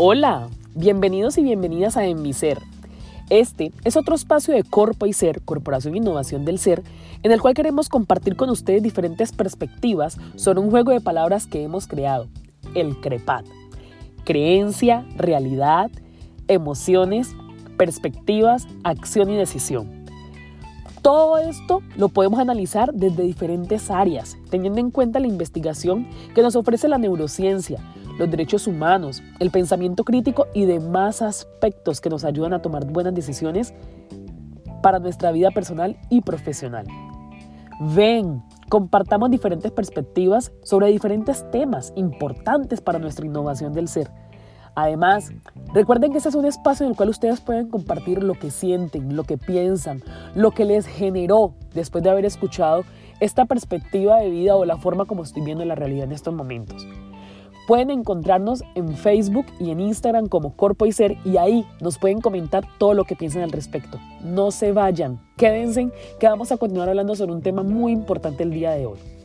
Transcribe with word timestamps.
Hola, 0.00 0.48
bienvenidos 0.76 1.38
y 1.38 1.42
bienvenidas 1.42 1.96
a 1.96 2.06
En 2.06 2.22
Mi 2.22 2.32
Ser. 2.32 2.60
Este 3.30 3.72
es 3.82 3.96
otro 3.96 4.14
espacio 4.14 4.54
de 4.54 4.62
Corpo 4.62 5.06
y 5.06 5.12
Ser, 5.12 5.42
Corporación 5.42 5.94
e 5.94 5.96
Innovación 5.96 6.44
del 6.44 6.60
Ser, 6.60 6.84
en 7.24 7.32
el 7.32 7.40
cual 7.40 7.54
queremos 7.54 7.88
compartir 7.88 8.36
con 8.36 8.48
ustedes 8.48 8.80
diferentes 8.80 9.32
perspectivas 9.32 10.16
sobre 10.36 10.60
un 10.60 10.70
juego 10.70 10.92
de 10.92 11.00
palabras 11.00 11.48
que 11.48 11.64
hemos 11.64 11.88
creado, 11.88 12.28
el 12.76 13.00
CREPAT. 13.00 13.44
Creencia, 14.24 15.04
realidad, 15.16 15.90
emociones, 16.46 17.34
perspectivas, 17.76 18.68
acción 18.84 19.30
y 19.30 19.36
decisión. 19.36 19.97
Todo 21.08 21.38
esto 21.38 21.80
lo 21.96 22.10
podemos 22.10 22.38
analizar 22.38 22.92
desde 22.92 23.22
diferentes 23.22 23.90
áreas, 23.90 24.36
teniendo 24.50 24.78
en 24.78 24.90
cuenta 24.90 25.18
la 25.20 25.26
investigación 25.26 26.06
que 26.34 26.42
nos 26.42 26.54
ofrece 26.54 26.86
la 26.86 26.98
neurociencia, 26.98 27.80
los 28.18 28.30
derechos 28.30 28.66
humanos, 28.66 29.22
el 29.38 29.50
pensamiento 29.50 30.04
crítico 30.04 30.48
y 30.52 30.66
demás 30.66 31.22
aspectos 31.22 32.02
que 32.02 32.10
nos 32.10 32.24
ayudan 32.26 32.52
a 32.52 32.60
tomar 32.60 32.84
buenas 32.84 33.14
decisiones 33.14 33.72
para 34.82 34.98
nuestra 34.98 35.32
vida 35.32 35.50
personal 35.50 35.96
y 36.10 36.20
profesional. 36.20 36.86
Ven, 37.80 38.42
compartamos 38.68 39.30
diferentes 39.30 39.72
perspectivas 39.72 40.52
sobre 40.62 40.88
diferentes 40.88 41.50
temas 41.50 41.94
importantes 41.96 42.82
para 42.82 42.98
nuestra 42.98 43.24
innovación 43.24 43.72
del 43.72 43.88
ser. 43.88 44.10
Además, 44.80 45.32
recuerden 45.74 46.12
que 46.12 46.18
este 46.18 46.28
es 46.28 46.36
un 46.36 46.44
espacio 46.44 46.86
en 46.86 46.92
el 46.92 46.96
cual 46.96 47.08
ustedes 47.08 47.40
pueden 47.40 47.68
compartir 47.68 48.22
lo 48.22 48.34
que 48.34 48.52
sienten, 48.52 49.16
lo 49.16 49.24
que 49.24 49.36
piensan, 49.36 50.04
lo 50.36 50.52
que 50.52 50.64
les 50.64 50.86
generó 50.86 51.54
después 51.74 52.04
de 52.04 52.10
haber 52.10 52.24
escuchado 52.24 52.84
esta 53.18 53.44
perspectiva 53.44 54.20
de 54.20 54.30
vida 54.30 54.54
o 54.54 54.64
la 54.64 54.76
forma 54.76 55.04
como 55.04 55.24
estoy 55.24 55.42
viendo 55.42 55.64
la 55.64 55.74
realidad 55.74 56.04
en 56.04 56.12
estos 56.12 56.32
momentos. 56.32 56.86
Pueden 57.66 57.90
encontrarnos 57.90 58.62
en 58.76 58.96
Facebook 58.96 59.46
y 59.58 59.72
en 59.72 59.80
Instagram 59.80 60.28
como 60.28 60.54
Corpo 60.54 60.86
y 60.86 60.92
Ser 60.92 61.16
y 61.24 61.38
ahí 61.38 61.66
nos 61.80 61.98
pueden 61.98 62.20
comentar 62.20 62.64
todo 62.78 62.94
lo 62.94 63.02
que 63.02 63.16
piensan 63.16 63.42
al 63.42 63.50
respecto. 63.50 63.98
No 64.22 64.52
se 64.52 64.70
vayan, 64.70 65.18
quédense 65.36 65.90
que 66.20 66.28
vamos 66.28 66.52
a 66.52 66.56
continuar 66.56 66.88
hablando 66.88 67.16
sobre 67.16 67.32
un 67.32 67.42
tema 67.42 67.64
muy 67.64 67.90
importante 67.90 68.44
el 68.44 68.52
día 68.52 68.70
de 68.70 68.86
hoy. 68.86 69.17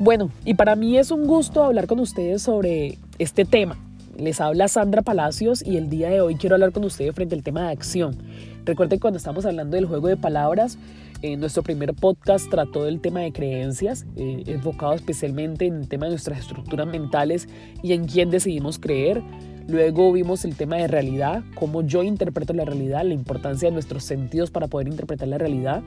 Bueno, 0.00 0.30
y 0.46 0.54
para 0.54 0.76
mí 0.76 0.96
es 0.96 1.10
un 1.10 1.26
gusto 1.26 1.62
hablar 1.62 1.86
con 1.86 2.00
ustedes 2.00 2.40
sobre 2.40 2.98
este 3.18 3.44
tema 3.44 3.76
les 4.20 4.40
habla 4.40 4.68
Sandra 4.68 5.02
Palacios 5.02 5.64
y 5.66 5.76
el 5.76 5.88
día 5.88 6.10
de 6.10 6.20
hoy 6.20 6.36
quiero 6.36 6.54
hablar 6.54 6.72
con 6.72 6.84
ustedes 6.84 7.14
frente 7.14 7.34
al 7.34 7.42
tema 7.42 7.66
de 7.66 7.72
acción. 7.72 8.16
Recuerden 8.64 8.98
que 8.98 9.00
cuando 9.00 9.16
estamos 9.16 9.46
hablando 9.46 9.76
del 9.76 9.86
juego 9.86 10.08
de 10.08 10.16
palabras, 10.16 10.78
eh, 11.22 11.36
nuestro 11.36 11.62
primer 11.62 11.94
podcast 11.94 12.50
trató 12.50 12.84
del 12.84 13.00
tema 13.00 13.20
de 13.20 13.32
creencias, 13.32 14.06
eh, 14.16 14.42
enfocado 14.46 14.94
especialmente 14.94 15.66
en 15.66 15.74
el 15.74 15.88
tema 15.88 16.06
de 16.06 16.10
nuestras 16.10 16.38
estructuras 16.38 16.86
mentales 16.86 17.48
y 17.82 17.92
en 17.92 18.06
quién 18.06 18.30
decidimos 18.30 18.78
creer. 18.78 19.22
Luego 19.68 20.12
vimos 20.12 20.44
el 20.44 20.56
tema 20.56 20.76
de 20.76 20.88
realidad, 20.88 21.42
cómo 21.54 21.82
yo 21.82 22.02
interpreto 22.02 22.52
la 22.52 22.64
realidad, 22.64 23.04
la 23.04 23.14
importancia 23.14 23.68
de 23.68 23.72
nuestros 23.72 24.04
sentidos 24.04 24.50
para 24.50 24.66
poder 24.66 24.88
interpretar 24.88 25.28
la 25.28 25.38
realidad 25.38 25.82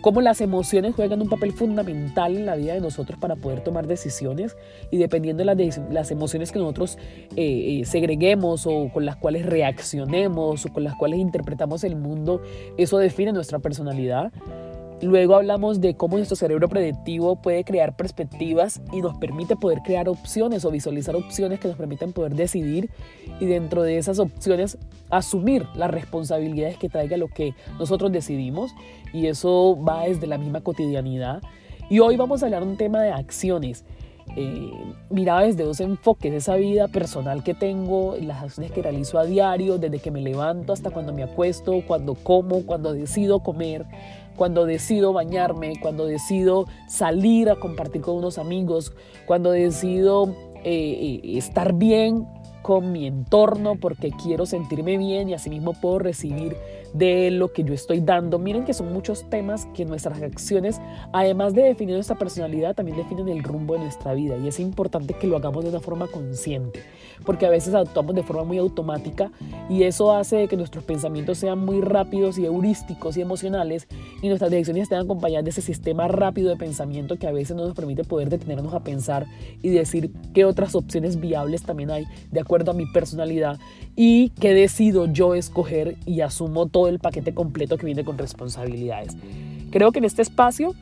cómo 0.00 0.20
las 0.20 0.40
emociones 0.40 0.94
juegan 0.94 1.20
un 1.20 1.28
papel 1.28 1.52
fundamental 1.52 2.36
en 2.36 2.46
la 2.46 2.56
vida 2.56 2.74
de 2.74 2.80
nosotros 2.80 3.18
para 3.18 3.36
poder 3.36 3.62
tomar 3.62 3.86
decisiones 3.86 4.56
y 4.90 4.98
dependiendo 4.98 5.44
de 5.44 5.72
las, 5.90 6.10
emociones 6.10 6.52
que 6.52 6.58
nosotros 6.58 6.98
eh, 7.36 7.80
eh, 7.80 7.84
segreguemos 7.84 8.66
o 8.66 8.90
con 8.92 9.04
las 9.04 9.16
cuales 9.16 9.46
reaccionemos 9.46 10.66
o 10.66 10.72
con 10.72 10.84
las 10.84 10.94
cuales 10.94 11.18
interpretamos 11.20 11.84
el 11.84 11.96
mundo, 11.96 12.42
eso 12.76 12.98
define 12.98 13.32
nuestra 13.32 13.58
personalidad. 13.58 14.32
Luego 15.00 15.36
hablamos 15.36 15.80
de 15.80 15.94
cómo 15.94 16.16
nuestro 16.16 16.34
cerebro 16.34 16.68
predictivo 16.68 17.36
puede 17.36 17.62
crear 17.62 17.94
perspectivas 17.94 18.80
y 18.92 19.00
nos 19.00 19.16
permite 19.18 19.54
poder 19.54 19.78
crear 19.84 20.08
opciones 20.08 20.64
o 20.64 20.72
visualizar 20.72 21.14
opciones 21.14 21.60
que 21.60 21.68
nos 21.68 21.76
permiten 21.76 22.12
poder 22.12 22.34
decidir 22.34 22.90
y 23.38 23.46
dentro 23.46 23.82
de 23.84 23.98
esas 23.98 24.18
opciones 24.18 24.76
asumir 25.08 25.66
las 25.76 25.92
responsabilidades 25.92 26.78
que 26.78 26.88
traiga 26.88 27.16
lo 27.16 27.28
que 27.28 27.54
nosotros 27.78 28.10
decidimos 28.10 28.72
y 29.12 29.26
eso 29.26 29.78
va 29.82 30.04
desde 30.04 30.26
la 30.26 30.38
misma 30.38 30.60
cotidianidad. 30.60 31.42
Y 31.90 32.00
hoy 32.00 32.16
vamos 32.16 32.42
a 32.42 32.46
hablar 32.46 32.62
un 32.62 32.76
tema 32.76 33.02
de 33.02 33.10
acciones. 33.10 33.84
Eh, 34.36 34.70
mirada 35.08 35.40
desde 35.42 35.64
dos 35.64 35.80
enfoques, 35.80 36.32
esa 36.34 36.56
vida 36.56 36.86
personal 36.88 37.42
que 37.42 37.54
tengo, 37.54 38.14
las 38.20 38.42
acciones 38.42 38.70
que 38.72 38.82
realizo 38.82 39.18
a 39.18 39.24
diario, 39.24 39.78
desde 39.78 40.00
que 40.00 40.10
me 40.10 40.20
levanto 40.20 40.74
hasta 40.74 40.90
cuando 40.90 41.14
me 41.14 41.22
acuesto, 41.22 41.82
cuando 41.86 42.14
como, 42.14 42.66
cuando 42.66 42.92
decido 42.92 43.40
comer, 43.40 43.86
cuando 44.36 44.66
decido 44.66 45.14
bañarme, 45.14 45.80
cuando 45.80 46.04
decido 46.06 46.66
salir 46.88 47.48
a 47.48 47.56
compartir 47.56 48.02
con 48.02 48.16
unos 48.16 48.36
amigos, 48.36 48.92
cuando 49.26 49.50
decido 49.50 50.34
eh, 50.64 51.20
eh, 51.24 51.38
estar 51.38 51.72
bien 51.72 52.26
con 52.62 52.92
mi 52.92 53.06
entorno 53.06 53.76
porque 53.76 54.10
quiero 54.10 54.44
sentirme 54.44 54.98
bien 54.98 55.28
y 55.28 55.34
asimismo 55.34 55.72
puedo 55.72 55.98
recibir 56.00 56.56
de 56.98 57.30
lo 57.30 57.52
que 57.52 57.62
yo 57.62 57.72
estoy 57.72 58.00
dando. 58.00 58.38
Miren 58.38 58.64
que 58.64 58.74
son 58.74 58.92
muchos 58.92 59.28
temas 59.30 59.66
que 59.74 59.84
nuestras 59.84 60.20
acciones, 60.20 60.80
además 61.12 61.54
de 61.54 61.62
definir 61.62 61.94
nuestra 61.94 62.18
personalidad, 62.18 62.74
también 62.74 62.96
definen 62.96 63.28
el 63.28 63.44
rumbo 63.44 63.74
de 63.74 63.80
nuestra 63.80 64.14
vida 64.14 64.36
y 64.36 64.48
es 64.48 64.58
importante 64.58 65.14
que 65.14 65.28
lo 65.28 65.36
hagamos 65.36 65.64
de 65.64 65.70
una 65.70 65.80
forma 65.80 66.08
consciente, 66.08 66.82
porque 67.24 67.46
a 67.46 67.50
veces 67.50 67.74
actuamos 67.74 68.14
de 68.14 68.22
forma 68.24 68.44
muy 68.44 68.58
automática 68.58 69.30
y 69.70 69.84
eso 69.84 70.12
hace 70.12 70.48
que 70.48 70.56
nuestros 70.56 70.84
pensamientos 70.84 71.38
sean 71.38 71.64
muy 71.64 71.80
rápidos 71.80 72.36
y 72.38 72.46
heurísticos 72.46 73.16
y 73.16 73.20
emocionales 73.20 73.86
y 74.20 74.28
nuestras 74.28 74.50
decisiones 74.50 74.84
estén 74.84 74.98
acompañadas 74.98 75.44
de 75.44 75.50
ese 75.50 75.62
sistema 75.62 76.08
rápido 76.08 76.50
de 76.50 76.56
pensamiento 76.56 77.16
que 77.16 77.28
a 77.28 77.32
veces 77.32 77.56
no 77.56 77.64
nos 77.64 77.74
permite 77.74 78.02
poder 78.02 78.28
detenernos 78.28 78.74
a 78.74 78.80
pensar 78.80 79.26
y 79.62 79.68
decir 79.68 80.10
qué 80.34 80.44
otras 80.44 80.74
opciones 80.74 81.20
viables 81.20 81.62
también 81.62 81.90
hay 81.90 82.06
de 82.32 82.40
acuerdo 82.40 82.72
a 82.72 82.74
mi 82.74 82.86
personalidad 82.86 83.58
y 83.94 84.30
qué 84.30 84.52
decido 84.54 85.06
yo 85.06 85.34
escoger 85.34 85.96
y 86.06 86.22
asumo 86.22 86.66
todo 86.66 86.87
el 86.88 86.98
paquete 86.98 87.34
completo 87.34 87.76
que 87.76 87.86
viene 87.86 88.04
con 88.04 88.18
responsabilidades. 88.18 89.16
Creo 89.70 89.92
que 89.92 89.98
en 89.98 90.04
este 90.04 90.22
espacio 90.22 90.74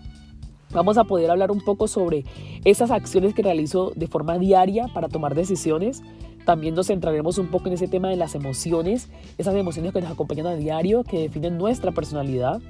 vamos 0.71 0.99
a 0.99 1.05
poder 1.05 1.31
hablar 1.31 1.51
un 1.51 1.61
poco 1.61 1.89
sobre 1.89 2.25
esas 2.65 2.91
acciones 2.91 3.35
que 3.35 3.43
realizo 3.43 3.93
de 3.97 4.07
forma 4.07 4.39
diaria 4.39 4.89
para 4.93 5.09
tomar 5.09 5.35
decisiones. 5.35 6.03
También 6.45 6.75
nos 6.75 6.87
centraremos 6.87 7.39
un 7.39 7.49
poco 7.49 7.69
en 7.69 7.75
ese 7.75 7.89
tema 7.89 8.09
de 8.09 8.17
las 8.17 8.35
emociones, 8.35 9.09
esas 9.39 9.55
emociones 9.55 9.93
que 9.93 10.01
nos 10.01 10.11
acompañan 10.11 10.47
a 10.47 10.55
diario, 10.55 11.03
que 11.03 11.21
definen 11.21 11.59
nuestra 11.59 11.93
personalidad. 11.93 12.61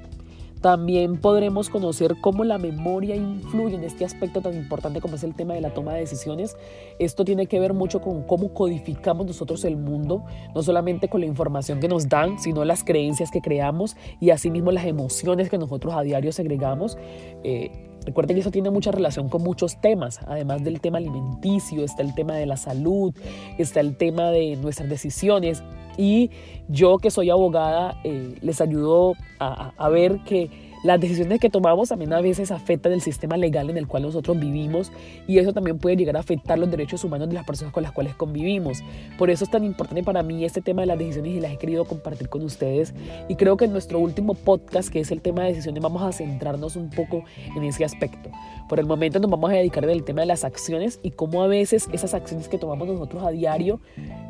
También 0.61 1.17
podremos 1.17 1.69
conocer 1.69 2.15
cómo 2.21 2.43
la 2.43 2.57
memoria 2.57 3.15
influye 3.15 3.75
en 3.75 3.83
este 3.83 4.05
aspecto 4.05 4.41
tan 4.41 4.55
importante 4.55 5.01
como 5.01 5.15
es 5.15 5.23
el 5.23 5.35
tema 5.35 5.53
de 5.53 5.61
la 5.61 5.73
toma 5.73 5.93
de 5.93 5.99
decisiones. 5.99 6.57
Esto 6.99 7.23
tiene 7.25 7.47
que 7.47 7.59
ver 7.59 7.73
mucho 7.73 8.01
con 8.01 8.23
cómo 8.23 8.53
codificamos 8.53 9.25
nosotros 9.27 9.63
el 9.65 9.77
mundo, 9.77 10.25
no 10.55 10.63
solamente 10.63 11.09
con 11.09 11.21
la 11.21 11.27
información 11.27 11.79
que 11.79 11.87
nos 11.87 12.09
dan, 12.09 12.39
sino 12.39 12.65
las 12.65 12.83
creencias 12.83 13.31
que 13.31 13.41
creamos 13.41 13.95
y 14.19 14.31
asimismo 14.31 14.71
las 14.71 14.85
emociones 14.85 15.49
que 15.49 15.57
nosotros 15.57 15.93
a 15.93 16.01
diario 16.01 16.31
segregamos. 16.31 16.97
Eh, 17.43 17.86
Recuerden 18.07 18.37
que 18.37 18.39
eso 18.39 18.51
tiene 18.51 18.69
mucha 18.71 18.89
relación 18.89 19.27
con 19.27 19.43
muchos 19.43 19.81
temas, 19.81 20.21
además 20.25 20.63
del 20.63 20.79
tema 20.79 20.97
alimenticio, 20.97 21.83
está 21.83 22.03
el 22.03 22.15
tema 22.15 22.35
de 22.35 22.45
la 22.45 22.55
salud, 22.55 23.13
está 23.57 23.81
el 23.81 23.97
tema 23.97 24.31
de 24.31 24.55
nuestras 24.55 24.87
decisiones. 24.87 25.61
Y 25.97 26.31
yo 26.69 26.99
que 26.99 27.11
soy 27.11 27.29
abogada, 27.29 27.99
eh, 28.05 28.35
les 28.39 28.61
ayudo 28.61 29.15
a, 29.39 29.73
a 29.75 29.89
ver 29.89 30.23
que 30.23 30.66
las 30.87 31.01
decisiones 31.01 31.41
que 31.41 31.49
tomamos 31.49 31.89
también 31.89 32.13
a 32.13 32.21
veces 32.21 32.49
afectan 32.49 32.93
el 32.93 33.01
sistema 33.01 33.35
legal 33.35 33.69
en 33.69 33.75
el 33.75 33.87
cual 33.87 34.03
nosotros 34.03 34.39
vivimos 34.39 34.93
y 35.27 35.37
eso 35.37 35.51
también 35.51 35.79
puede 35.79 35.97
llegar 35.97 36.15
a 36.15 36.21
afectar 36.21 36.57
los 36.57 36.71
derechos 36.71 37.03
humanos 37.03 37.27
de 37.27 37.33
las 37.33 37.45
personas 37.45 37.73
con 37.73 37.83
las 37.83 37.91
cuales 37.91 38.15
convivimos. 38.15 38.81
Por 39.17 39.29
eso 39.29 39.43
es 39.43 39.51
tan 39.51 39.65
importante 39.65 40.01
para 40.03 40.23
mí 40.23 40.45
este 40.45 40.61
tema 40.61 40.83
de 40.83 40.85
las 40.85 40.97
decisiones 40.97 41.33
y 41.33 41.41
las 41.41 41.51
he 41.51 41.57
querido 41.57 41.83
compartir 41.83 42.29
con 42.29 42.41
ustedes. 42.41 42.93
Y 43.27 43.35
creo 43.35 43.57
que 43.57 43.65
en 43.65 43.73
nuestro 43.73 43.99
último 43.99 44.33
podcast, 44.33 44.87
que 44.87 45.01
es 45.01 45.11
el 45.11 45.19
tema 45.19 45.43
de 45.43 45.49
decisiones, 45.49 45.83
vamos 45.83 46.01
a 46.03 46.13
centrarnos 46.13 46.77
un 46.77 46.89
poco 46.89 47.25
en 47.53 47.65
ese 47.65 47.83
aspecto. 47.83 48.29
Por 48.69 48.79
el 48.79 48.85
momento 48.85 49.19
nos 49.19 49.29
vamos 49.29 49.49
a 49.49 49.55
dedicar 49.55 49.83
en 49.83 49.89
el 49.89 50.05
tema 50.05 50.21
de 50.21 50.27
las 50.27 50.45
acciones 50.45 51.01
y 51.03 51.11
cómo 51.11 51.43
a 51.43 51.47
veces 51.47 51.89
esas 51.91 52.13
acciones 52.13 52.47
que 52.47 52.57
tomamos 52.57 52.87
nosotros 52.87 53.23
a 53.23 53.31
diario 53.31 53.81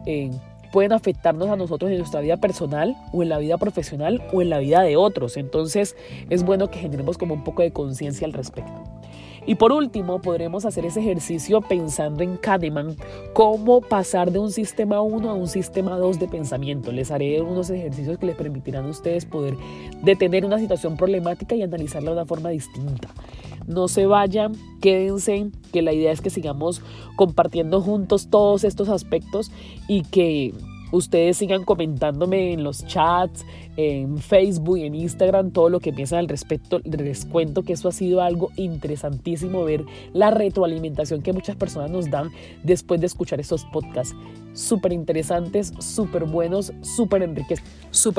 eh, 0.07 0.31
pueden 0.71 0.93
afectarnos 0.93 1.49
a 1.49 1.55
nosotros 1.55 1.91
en 1.91 1.97
nuestra 1.97 2.21
vida 2.21 2.37
personal 2.37 2.95
o 3.11 3.23
en 3.23 3.29
la 3.29 3.37
vida 3.37 3.57
profesional 3.57 4.23
o 4.33 4.41
en 4.41 4.49
la 4.49 4.59
vida 4.59 4.81
de 4.81 4.95
otros. 4.97 5.37
Entonces 5.37 5.95
es 6.29 6.43
bueno 6.43 6.69
que 6.69 6.79
generemos 6.79 7.17
como 7.17 7.33
un 7.33 7.43
poco 7.43 7.61
de 7.61 7.71
conciencia 7.71 8.27
al 8.27 8.33
respecto. 8.33 8.83
Y 9.47 9.55
por 9.55 9.71
último, 9.71 10.19
podremos 10.19 10.65
hacer 10.65 10.85
ese 10.85 10.99
ejercicio 10.99 11.61
pensando 11.61 12.21
en 12.21 12.35
Kahneman, 12.35 12.97
cómo 13.31 13.79
pasar 13.79 14.29
de 14.29 14.39
un 14.39 14.51
sistema 14.51 14.99
1 14.99 15.29
a 15.29 15.33
un 15.33 15.47
sistema 15.47 15.97
2 15.97 16.19
de 16.19 16.27
pensamiento. 16.27 16.91
Les 16.91 17.11
haré 17.11 17.41
unos 17.41 17.69
ejercicios 17.69 18.17
que 18.17 18.25
les 18.25 18.35
permitirán 18.35 18.87
a 18.87 18.89
ustedes 18.89 19.25
poder 19.25 19.55
detener 20.03 20.43
una 20.43 20.59
situación 20.59 20.97
problemática 20.97 21.55
y 21.55 21.63
analizarla 21.63 22.11
de 22.11 22.17
una 22.17 22.25
forma 22.25 22.49
distinta. 22.49 23.07
No 23.67 23.87
se 23.87 24.05
vayan, 24.05 24.53
quédense, 24.81 25.51
que 25.71 25.81
la 25.81 25.93
idea 25.93 26.11
es 26.11 26.21
que 26.21 26.29
sigamos 26.29 26.81
compartiendo 27.15 27.81
juntos 27.81 28.29
todos 28.29 28.63
estos 28.63 28.89
aspectos 28.89 29.51
y 29.87 30.03
que 30.03 30.53
ustedes 30.91 31.37
sigan 31.37 31.63
comentándome 31.63 32.53
en 32.53 32.63
los 32.63 32.85
chats, 32.85 33.45
en 33.75 34.17
Facebook, 34.17 34.77
en 34.77 34.95
Instagram, 34.95 35.51
todo 35.51 35.69
lo 35.69 35.79
que 35.79 35.93
piensan 35.93 36.19
al 36.19 36.27
respecto. 36.27 36.79
Les 36.79 37.25
cuento 37.25 37.63
que 37.63 37.73
eso 37.73 37.87
ha 37.87 37.91
sido 37.91 38.21
algo 38.21 38.49
interesantísimo 38.55 39.63
ver 39.63 39.85
la 40.13 40.31
retroalimentación 40.31 41.21
que 41.21 41.33
muchas 41.33 41.55
personas 41.55 41.91
nos 41.91 42.09
dan 42.09 42.31
después 42.63 42.99
de 42.99 43.07
escuchar 43.07 43.39
estos 43.39 43.65
podcasts. 43.65 44.15
Súper 44.53 44.91
interesantes, 44.93 45.71
súper 45.79 46.25
buenos, 46.25 46.73
súper 46.81 47.21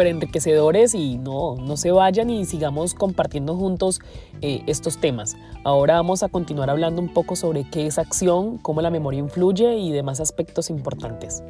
enriquecedores 0.07 0.95
y 0.95 1.19
no, 1.19 1.57
no 1.57 1.77
se 1.77 1.91
vayan 1.91 2.31
y 2.31 2.45
sigamos 2.45 2.95
compartiendo 2.95 3.57
juntos 3.57 4.01
eh, 4.41 4.63
estos 4.69 4.99
temas. 4.99 5.37
Ahora 5.65 5.95
vamos 5.95 6.23
a 6.23 6.29
continuar 6.29 6.71
hablando 6.71 7.03
un 7.03 7.13
poco 7.13 7.35
sobre 7.35 7.69
qué 7.69 7.87
es 7.87 7.99
acción, 7.99 8.59
cómo 8.59 8.81
la 8.83 8.91
memoria 8.91 9.19
influye 9.19 9.79
y 9.79 9.91
demás 9.91 10.21
aspectos 10.21 10.71
importantes. 10.71 11.43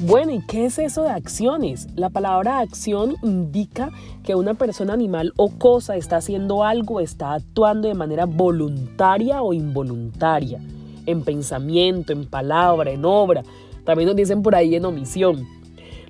Bueno, 0.00 0.30
¿y 0.30 0.40
qué 0.46 0.66
es 0.66 0.78
eso 0.78 1.02
de 1.02 1.10
acciones? 1.10 1.88
La 1.96 2.10
palabra 2.10 2.60
acción 2.60 3.16
indica 3.22 3.90
que 4.22 4.36
una 4.36 4.54
persona, 4.54 4.92
animal 4.92 5.32
o 5.36 5.50
cosa 5.50 5.96
está 5.96 6.18
haciendo 6.18 6.62
algo, 6.62 7.00
está 7.00 7.32
actuando 7.34 7.88
de 7.88 7.94
manera 7.94 8.24
voluntaria 8.24 9.42
o 9.42 9.52
involuntaria, 9.52 10.60
en 11.06 11.24
pensamiento, 11.24 12.12
en 12.12 12.24
palabra, 12.24 12.92
en 12.92 13.04
obra. 13.04 13.42
También 13.84 14.06
nos 14.06 14.16
dicen 14.16 14.42
por 14.42 14.54
ahí 14.54 14.76
en 14.76 14.84
omisión 14.84 15.55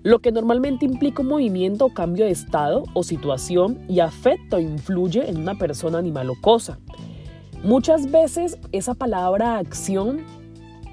lo 0.06 0.20
que 0.20 0.31
normalmente 0.31 0.85
implica 0.85 1.23
un 1.23 1.29
movimiento 1.31 1.87
o 1.87 1.88
cambio 1.93 2.26
de 2.26 2.31
estado 2.31 2.85
o 2.94 3.03
situación 3.03 3.81
y 3.88 3.99
afecta 3.99 4.58
o 4.58 4.61
influye 4.61 5.29
en 5.29 5.37
una 5.37 5.56
persona, 5.56 5.99
animal 5.99 6.31
o 6.31 6.37
cosa. 6.41 6.79
Muchas 7.64 8.12
veces 8.12 8.56
esa 8.70 8.94
palabra 8.94 9.58
acción 9.58 10.20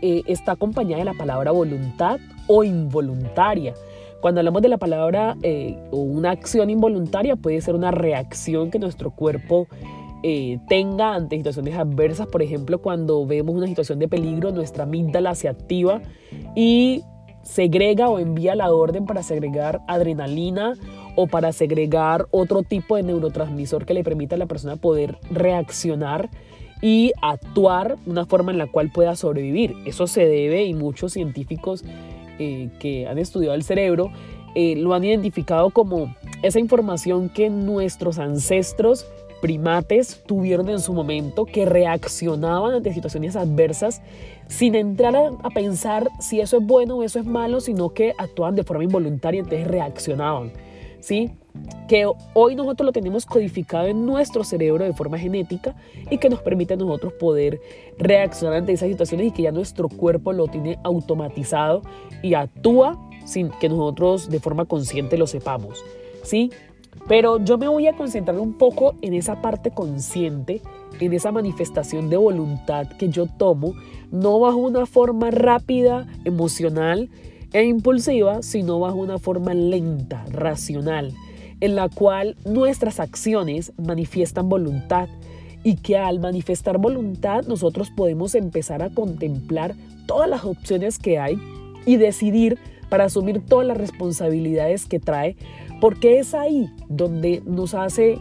eh, 0.01 0.23
está 0.25 0.53
acompañada 0.53 0.97
de 0.97 1.05
la 1.05 1.13
palabra 1.13 1.51
voluntad 1.51 2.19
o 2.47 2.63
involuntaria. 2.63 3.75
Cuando 4.19 4.39
hablamos 4.39 4.63
de 4.63 4.69
la 4.69 4.79
palabra 4.79 5.37
eh, 5.43 5.77
o 5.91 5.97
una 5.97 6.31
acción 6.31 6.71
involuntaria, 6.71 7.35
puede 7.35 7.61
ser 7.61 7.75
una 7.75 7.91
reacción 7.91 8.71
que 8.71 8.79
nuestro 8.79 9.11
cuerpo 9.11 9.67
eh, 10.23 10.57
tenga 10.67 11.13
ante 11.13 11.37
situaciones 11.37 11.75
adversas. 11.75 12.25
Por 12.25 12.41
ejemplo, 12.41 12.81
cuando 12.81 13.27
vemos 13.27 13.53
una 13.53 13.67
situación 13.67 13.99
de 13.99 14.07
peligro, 14.07 14.49
nuestra 14.49 14.85
amígdala 14.85 15.35
se 15.35 15.49
activa 15.49 16.01
y 16.55 17.03
segrega 17.43 18.09
o 18.09 18.19
envía 18.19 18.55
la 18.55 18.71
orden 18.71 19.05
para 19.05 19.23
segregar 19.23 19.81
adrenalina 19.87 20.73
o 21.15 21.27
para 21.27 21.51
segregar 21.51 22.27
otro 22.31 22.63
tipo 22.63 22.95
de 22.95 23.03
neurotransmisor 23.03 23.85
que 23.85 23.93
le 23.93 24.03
permita 24.03 24.35
a 24.35 24.39
la 24.39 24.47
persona 24.47 24.75
poder 24.75 25.17
reaccionar 25.29 26.29
y 26.81 27.11
actuar 27.21 27.97
una 28.05 28.25
forma 28.25 28.51
en 28.51 28.57
la 28.57 28.67
cual 28.67 28.91
pueda 28.91 29.15
sobrevivir. 29.15 29.75
Eso 29.85 30.07
se 30.07 30.25
debe 30.25 30.65
y 30.65 30.73
muchos 30.73 31.13
científicos 31.13 31.83
eh, 32.39 32.69
que 32.79 33.07
han 33.07 33.17
estudiado 33.17 33.55
el 33.55 33.63
cerebro 33.63 34.11
eh, 34.55 34.75
lo 34.75 34.93
han 34.93 35.03
identificado 35.03 35.71
como 35.71 36.15
esa 36.43 36.59
información 36.59 37.29
que 37.29 37.49
nuestros 37.49 38.19
ancestros 38.19 39.05
primates 39.43 40.23
tuvieron 40.25 40.69
en 40.69 40.79
su 40.79 40.93
momento 40.93 41.43
que 41.43 41.65
reaccionaban 41.65 42.75
ante 42.75 42.93
situaciones 42.93 43.35
adversas 43.35 44.01
sin 44.47 44.73
entrar 44.73 45.17
a, 45.17 45.49
pensar 45.49 46.07
si 46.21 46.39
eso 46.39 46.59
es 46.59 46.65
bueno 46.65 46.95
o 46.95 47.03
eso 47.03 47.19
es 47.19 47.25
malo, 47.25 47.59
sino 47.59 47.89
que 47.89 48.13
actuaban 48.17 48.55
de 48.55 48.63
forma 48.63 48.85
involuntaria, 48.85 49.41
entonces 49.41 49.67
reaccionaban. 49.67 50.53
¿Sí? 51.01 51.31
Que 51.89 52.09
hoy 52.33 52.55
nosotros 52.55 52.85
lo 52.85 52.93
tenemos 52.93 53.25
codificado 53.25 53.87
en 53.87 54.05
nuestro 54.05 54.45
cerebro 54.45 54.85
de 54.85 54.93
forma 54.93 55.17
genética 55.17 55.75
y 56.09 56.19
que 56.19 56.29
nos 56.29 56.39
permite 56.39 56.75
a 56.75 56.77
nosotros 56.77 57.11
poder 57.19 57.59
reaccionar 57.97 58.59
ante 58.59 58.71
esas 58.71 58.87
situaciones 58.87 59.27
y 59.27 59.31
que 59.31 59.41
ya 59.41 59.51
nuestro 59.51 59.89
cuerpo 59.89 60.31
lo 60.31 60.47
tiene 60.47 60.79
automatizado 60.85 61.81
y 62.21 62.35
actúa 62.35 62.97
sin 63.25 63.49
que 63.49 63.67
nosotros 63.67 64.29
de 64.29 64.39
forma 64.39 64.63
consciente 64.63 65.17
lo 65.17 65.27
sepamos. 65.27 65.83
¿Sí? 66.23 66.49
Pero 67.07 67.43
yo 67.43 67.57
me 67.57 67.67
voy 67.67 67.87
a 67.87 67.93
concentrar 67.93 68.39
un 68.39 68.53
poco 68.53 68.95
en 69.01 69.13
esa 69.13 69.41
parte 69.41 69.71
consciente, 69.71 70.61
en 70.99 71.13
esa 71.13 71.31
manifestación 71.31 72.09
de 72.09 72.17
voluntad 72.17 72.87
que 72.87 73.09
yo 73.09 73.25
tomo, 73.25 73.73
no 74.11 74.39
bajo 74.39 74.57
una 74.57 74.85
forma 74.85 75.31
rápida, 75.31 76.07
emocional 76.23 77.09
e 77.51 77.65
impulsiva, 77.65 78.41
sino 78.41 78.79
bajo 78.79 78.97
una 78.97 79.17
forma 79.17 79.53
lenta, 79.53 80.25
racional, 80.31 81.13
en 81.59 81.75
la 81.75 81.89
cual 81.89 82.37
nuestras 82.45 82.99
acciones 82.99 83.73
manifiestan 83.77 84.49
voluntad 84.49 85.09
y 85.63 85.75
que 85.75 85.97
al 85.97 86.19
manifestar 86.19 86.77
voluntad 86.77 87.45
nosotros 87.47 87.89
podemos 87.89 88.35
empezar 88.35 88.81
a 88.81 88.89
contemplar 88.89 89.75
todas 90.07 90.29
las 90.29 90.45
opciones 90.45 90.99
que 90.99 91.19
hay 91.19 91.37
y 91.85 91.97
decidir 91.97 92.57
para 92.89 93.05
asumir 93.05 93.41
todas 93.45 93.65
las 93.65 93.77
responsabilidades 93.77 94.85
que 94.85 94.99
trae 94.99 95.35
porque 95.79 96.19
es 96.19 96.33
ahí 96.33 96.69
donde 96.89 97.41
nos 97.45 97.73
hace 97.73 98.17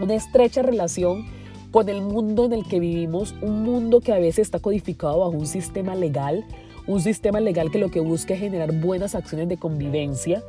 una 0.00 0.14
estrecha 0.14 0.62
relación 0.62 1.26
con 1.70 1.88
el 1.88 2.02
mundo 2.02 2.44
en 2.44 2.52
el 2.52 2.64
que 2.64 2.78
vivimos, 2.78 3.34
un 3.42 3.62
mundo 3.62 4.00
que 4.00 4.12
a 4.12 4.18
veces 4.18 4.40
está 4.40 4.60
codificado 4.60 5.18
bajo 5.20 5.32
un 5.32 5.46
sistema 5.46 5.94
legal, 5.94 6.44
un 6.86 7.00
sistema 7.00 7.40
legal 7.40 7.70
que 7.70 7.78
lo 7.78 7.90
que 7.90 8.00
busca 8.00 8.34
es 8.34 8.40
generar 8.40 8.72
buenas 8.72 9.14
acciones 9.14 9.48
de 9.48 9.56
convivencia 9.56 10.42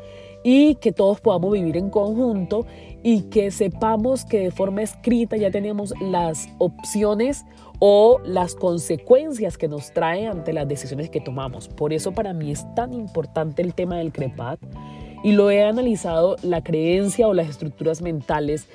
y 0.43 0.75
que 0.75 0.91
todos 0.91 1.21
podamos 1.21 1.51
vivir 1.53 1.77
en 1.77 1.89
conjunto 1.89 2.67
y 3.01 3.23
que 3.23 3.49
sepamos 3.49 4.25
que 4.25 4.39
de 4.39 4.51
forma 4.51 4.83
escrita 4.83 5.37
ya 5.37 5.49
tenemos 5.49 5.93
las 5.99 6.47
opciones 6.59 7.45
o 7.79 8.19
las 8.23 8.53
consecuencias 8.53 9.57
que 9.57 9.67
nos 9.67 9.91
trae 9.91 10.27
ante 10.27 10.53
las 10.53 10.67
decisiones 10.67 11.09
que 11.09 11.21
tomamos. 11.21 11.67
Por 11.67 11.93
eso 11.93 12.11
para 12.11 12.33
mí 12.33 12.51
es 12.51 12.63
tan 12.75 12.93
importante 12.93 13.63
el 13.63 13.73
tema 13.73 13.97
del 13.97 14.11
CREPAT 14.11 14.59
y 15.25 15.31
lo 15.31 15.49
he 15.49 15.63
analizado 15.63 16.35
la 16.43 16.63
creencia 16.63 17.27
o 17.27 17.33
las 17.33 17.49
estructuras 17.49 18.03
mentales, 18.03 18.67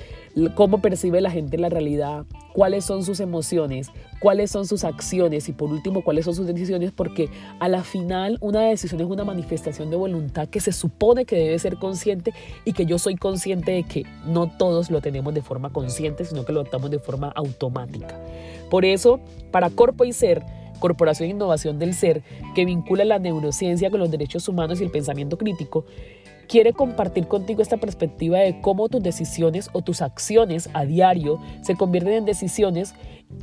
cómo 0.57 0.83
percibe 0.83 1.21
la 1.21 1.31
gente 1.31 1.57
la 1.59 1.69
realidad, 1.69 2.25
cuáles 2.55 2.85
son 2.85 3.05
sus 3.05 3.21
emociones, 3.21 3.93
cuáles 4.19 4.51
son 4.51 4.67
sus 4.67 4.83
acciones 4.83 5.49
y 5.49 5.53
por 5.53 5.71
último 5.71 6.03
cuáles 6.03 6.25
son 6.25 6.35
sus 6.35 6.49
decisiones, 6.49 6.91
porque 6.91 7.29
a 7.61 7.69
la 7.69 7.85
final 7.85 8.37
una 8.41 8.63
decisión 8.63 9.01
es 9.01 9.07
una 9.07 9.23
manifestación 9.23 9.91
de 9.91 9.97
voluntad 9.97 10.49
que 10.49 10.59
se 10.59 10.73
supone 10.73 11.25
que 11.25 11.37
debe 11.37 11.57
ser 11.61 11.77
consciente 11.77 12.35
y 12.65 12.73
que 12.73 12.85
yo 12.85 12.99
soy 12.99 13.15
consciente 13.15 13.71
de 13.71 13.85
que 13.85 14.05
no 14.27 14.51
todos 14.51 14.91
lo 14.91 15.01
tenemos 15.01 15.33
de 15.33 15.43
forma 15.43 15.71
consciente, 15.71 16.25
sino 16.25 16.45
que 16.45 16.53
lo 16.53 16.63
adoptamos 16.63 16.91
de 16.91 16.99
forma 16.99 17.29
automática. 17.29 18.19
Por 18.71 18.85
eso, 18.85 19.21
para 19.53 19.71
Corpo 19.71 20.05
y 20.05 20.13
Ser, 20.13 20.43
Corporación 20.81 21.29
de 21.29 21.35
Innovación 21.37 21.79
del 21.79 21.95
Ser, 21.95 22.25
que 22.57 22.65
vincula 22.65 23.05
la 23.05 23.21
neurociencia 23.21 23.89
con 23.91 24.01
los 24.01 24.11
derechos 24.11 24.49
humanos 24.49 24.81
y 24.81 24.85
el 24.85 24.91
pensamiento 24.91 25.39
crítico, 25.39 25.85
quiere 26.51 26.73
compartir 26.73 27.29
contigo 27.29 27.63
esta 27.63 27.77
perspectiva 27.77 28.41
de 28.41 28.61
cómo 28.61 28.89
tus 28.89 29.01
decisiones 29.01 29.71
o 29.73 29.83
tus 29.83 30.03
acciones 30.03 30.69
a 30.75 30.85
diario 30.85 31.39
se 31.63 31.77
convierten 31.77 32.15
en 32.15 32.25
decisiones 32.25 32.93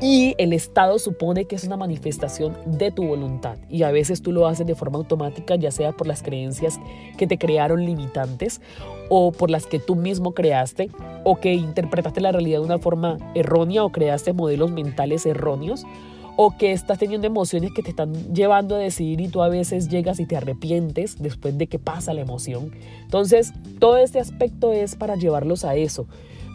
y 0.02 0.36
el 0.38 0.52
Estado 0.52 1.00
supone 1.00 1.46
que 1.46 1.56
es 1.56 1.64
una 1.64 1.78
manifestación 1.78 2.58
de 2.66 2.92
tu 2.92 3.08
voluntad. 3.08 3.58
Y 3.70 3.84
a 3.84 3.92
veces 3.92 4.22
tú 4.22 4.34
lo 4.34 4.46
haces 4.46 4.68
de 4.68 4.76
forma 4.76 4.98
automática, 4.98 5.56
ya 5.56 5.72
sea 5.72 5.94
por 5.94 6.06
las 6.06 6.22
creencias 6.22 6.82
que 7.18 7.28
te 7.28 7.38
crearon 7.38 7.86
limitantes 7.86 8.60
o 9.08 9.32
por 9.32 9.50
las 9.50 9.68
que 9.68 9.80
tú 9.80 9.96
mismo 9.96 10.34
creaste 10.34 10.92
o 11.24 11.38
que 11.38 11.54
interpretaste 11.54 12.20
la 12.20 12.34
realidad 12.34 12.60
de 12.60 12.66
una 12.66 12.78
forma 12.78 13.20
errónea 13.36 13.86
o 13.86 13.92
creaste 13.94 14.34
modelos 14.34 14.72
mentales 14.72 15.26
erróneos 15.26 15.86
o 16.40 16.56
que 16.56 16.72
estás 16.72 17.00
teniendo 17.00 17.26
emociones 17.26 17.74
que 17.74 17.82
te 17.82 17.90
están 17.90 18.14
llevando 18.32 18.76
a 18.76 18.78
decidir 18.78 19.20
y 19.22 19.28
tú 19.28 19.42
a 19.42 19.50
veces 19.50 19.90
llegas 19.90 20.20
y 20.20 20.28
te 20.28 20.38
arrepientes 20.38 21.18
después 21.20 21.58
de 21.58 21.66
que 21.66 21.80
pasa 21.80 22.14
la 22.14 22.22
emoción. 22.22 22.72
Entonces, 23.02 23.54
todo 23.80 23.98
este 23.98 24.20
aspecto 24.20 24.72
es 24.72 24.96
para 24.96 25.16
llevarlos 25.16 25.66
a 25.66 25.76
eso, 25.76 26.08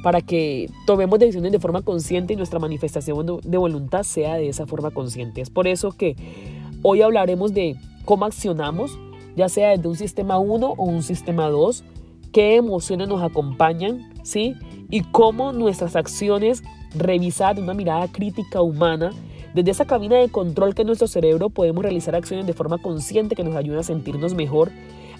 para 0.05 0.21
que 0.21 0.71
tomemos 0.87 1.19
decisiones 1.19 1.51
de 1.51 1.59
forma 1.59 1.83
consciente 1.83 2.33
y 2.33 2.37
nuestra 2.37 2.61
manifestación 2.61 3.41
de 3.43 3.59
voluntad 3.59 4.05
sea 4.05 4.37
de 4.37 4.49
esa 4.49 4.67
forma 4.67 4.93
consciente. 4.93 5.41
Es 5.41 5.51
por 5.51 5.67
eso 5.67 5.91
que 5.91 6.15
hoy 6.83 7.03
hablaremos 7.03 7.53
de 7.53 7.77
cómo 8.05 8.25
accionamos, 8.25 8.97
ya 9.35 9.49
sea 9.49 9.71
desde 9.71 9.89
un 9.89 9.97
sistema 9.97 10.39
1 10.39 10.75
o 10.77 10.85
un 10.85 11.03
sistema 11.03 11.49
2, 11.49 11.83
qué 12.33 12.55
emociones 12.55 13.09
nos 13.09 13.21
acompañan, 13.21 14.13
¿sí? 14.23 14.55
Y 14.91 15.03
cómo 15.03 15.53
nuestras 15.53 15.97
acciones, 15.97 16.63
revisar 16.95 17.59
una 17.59 17.75
mirada 17.75 18.07
crítica 18.07 18.63
humana, 18.63 19.11
desde 19.55 19.71
esa 19.71 19.85
cabina 19.85 20.17
de 20.17 20.29
control 20.29 20.75
que 20.75 20.83
es 20.83 20.87
nuestro 20.87 21.09
cerebro 21.09 21.51
podemos 21.51 21.83
realizar 21.83 22.15
acciones 22.15 22.47
de 22.47 22.53
forma 22.53 22.79
consciente 22.79 23.35
que 23.35 23.45
nos 23.45 23.57
ayuden 23.57 23.81
a 23.81 23.83
sentirnos 23.83 24.35
mejor, 24.35 24.71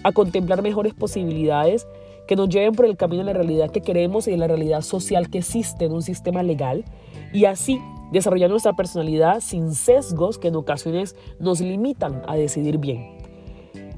a 0.03 0.11
contemplar 0.11 0.61
mejores 0.61 0.93
posibilidades, 0.93 1.87
que 2.27 2.35
nos 2.35 2.49
lleven 2.49 2.73
por 2.73 2.85
el 2.85 2.97
camino 2.97 3.23
de 3.23 3.33
la 3.33 3.33
realidad 3.33 3.71
que 3.71 3.81
queremos 3.81 4.27
y 4.27 4.31
de 4.31 4.37
la 4.37 4.47
realidad 4.47 4.81
social 4.81 5.29
que 5.29 5.39
existe 5.39 5.85
en 5.85 5.91
un 5.91 6.01
sistema 6.01 6.41
legal 6.41 6.85
y 7.33 7.45
así 7.45 7.81
desarrollar 8.11 8.49
nuestra 8.49 8.73
personalidad 8.73 9.39
sin 9.41 9.73
sesgos 9.73 10.37
que 10.37 10.47
en 10.47 10.55
ocasiones 10.55 11.15
nos 11.39 11.59
limitan 11.59 12.21
a 12.27 12.35
decidir 12.35 12.77
bien. 12.77 13.17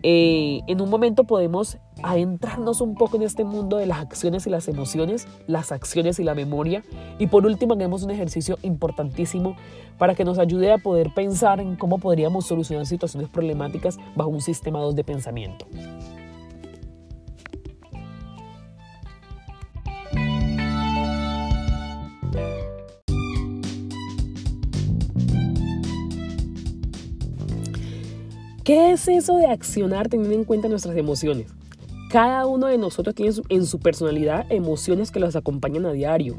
Eh, 0.04 0.62
en 0.68 0.82
un 0.82 0.90
momento 0.90 1.24
podemos 1.24 1.78
adentrarnos 2.04 2.82
un 2.82 2.96
poco 2.96 3.18
en 3.18 3.24
este 3.24 3.44
mundo 3.44 3.78
de 3.78 3.86
las 3.86 4.00
acciones 4.00 4.46
y 4.48 4.50
las 4.50 4.68
emociones, 4.68 5.28
las 5.48 5.72
acciones 5.72 6.20
y 6.20 6.24
la 6.24 6.36
memoria. 6.36 6.84
Y 7.20 7.28
por 7.28 7.46
último, 7.46 7.74
hagamos 7.74 8.04
un 8.04 8.12
ejercicio 8.12 8.58
importantísimo 8.62 9.56
para 9.98 10.16
que 10.16 10.26
nos 10.26 10.40
ayude 10.40 10.72
a 10.72 10.78
poder 10.78 11.14
pensar 11.14 11.60
en 11.60 11.76
cómo 11.76 11.98
podríamos 11.98 12.46
solucionar 12.46 12.86
situaciones 12.86 13.30
problemáticas 13.30 13.98
bajo 14.16 14.30
un 14.30 14.42
sistema 14.42 14.80
2 14.80 14.96
de 14.96 15.04
pensamiento. 15.04 15.66
¿Qué 28.64 28.94
es 28.94 29.08
eso 29.08 29.38
de 29.38 29.46
accionar 29.46 30.10
teniendo 30.10 30.34
en 30.34 30.44
cuenta 30.44 30.68
nuestras 30.68 30.98
emociones? 30.98 31.54
Cada 32.16 32.48
uno 32.48 32.68
de 32.68 32.78
nosotros 32.78 33.14
tiene 33.14 33.34
en 33.50 33.66
su 33.66 33.80
personalidad 33.80 34.50
emociones 34.50 35.12
que 35.12 35.20
los 35.20 35.36
acompañan 35.36 35.86
a 35.86 35.92
diario. 35.92 36.38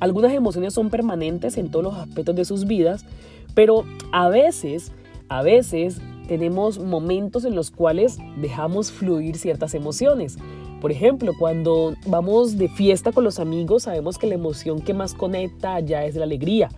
Algunas 0.00 0.32
emociones 0.32 0.74
son 0.74 0.90
permanentes 0.90 1.58
en 1.58 1.70
todos 1.70 1.84
los 1.84 1.94
aspectos 1.94 2.34
de 2.34 2.44
sus 2.44 2.66
vidas, 2.66 3.06
pero 3.54 3.84
a 4.10 4.28
veces, 4.28 4.90
a 5.28 5.42
veces 5.42 6.00
tenemos 6.26 6.80
momentos 6.80 7.44
en 7.44 7.54
los 7.54 7.70
cuales 7.70 8.18
dejamos 8.40 8.90
fluir 8.90 9.36
ciertas 9.36 9.74
emociones. 9.74 10.38
Por 10.80 10.90
ejemplo, 10.90 11.34
cuando 11.38 11.94
vamos 12.04 12.58
de 12.58 12.68
fiesta 12.68 13.12
con 13.12 13.22
los 13.22 13.38
amigos, 13.38 13.84
sabemos 13.84 14.18
que 14.18 14.26
la 14.26 14.34
emoción 14.34 14.80
que 14.80 14.92
más 14.92 15.14
conecta 15.14 15.78
ya 15.78 16.04
es 16.04 16.16
la 16.16 16.24
alegría. 16.24 16.68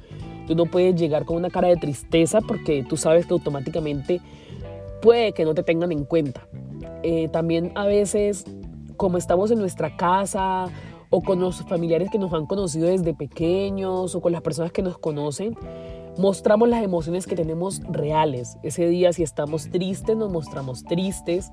Tú 0.46 0.54
no 0.54 0.66
puedes 0.66 0.94
llegar 0.96 1.24
con 1.24 1.38
una 1.38 1.48
cara 1.48 1.68
de 1.68 1.76
tristeza 1.76 2.42
porque 2.42 2.84
tú 2.86 2.98
sabes 2.98 3.24
que 3.24 3.32
automáticamente 3.32 4.20
puede 5.00 5.32
que 5.32 5.46
no 5.46 5.54
te 5.54 5.62
tengan 5.62 5.92
en 5.92 6.04
cuenta. 6.04 6.46
Eh, 7.02 7.28
también 7.28 7.72
a 7.74 7.86
veces, 7.86 8.44
como 8.96 9.18
estamos 9.18 9.50
en 9.50 9.58
nuestra 9.58 9.96
casa 9.96 10.66
o 11.10 11.22
con 11.22 11.40
los 11.40 11.62
familiares 11.64 12.10
que 12.10 12.18
nos 12.18 12.32
han 12.32 12.46
conocido 12.46 12.88
desde 12.88 13.14
pequeños 13.14 14.14
o 14.14 14.20
con 14.20 14.32
las 14.32 14.42
personas 14.42 14.72
que 14.72 14.82
nos 14.82 14.98
conocen, 14.98 15.56
mostramos 16.18 16.68
las 16.68 16.82
emociones 16.82 17.26
que 17.26 17.36
tenemos 17.36 17.80
reales. 17.88 18.56
Ese 18.62 18.86
día 18.88 19.12
si 19.12 19.22
estamos 19.22 19.70
tristes, 19.70 20.16
nos 20.16 20.32
mostramos 20.32 20.84
tristes. 20.84 21.52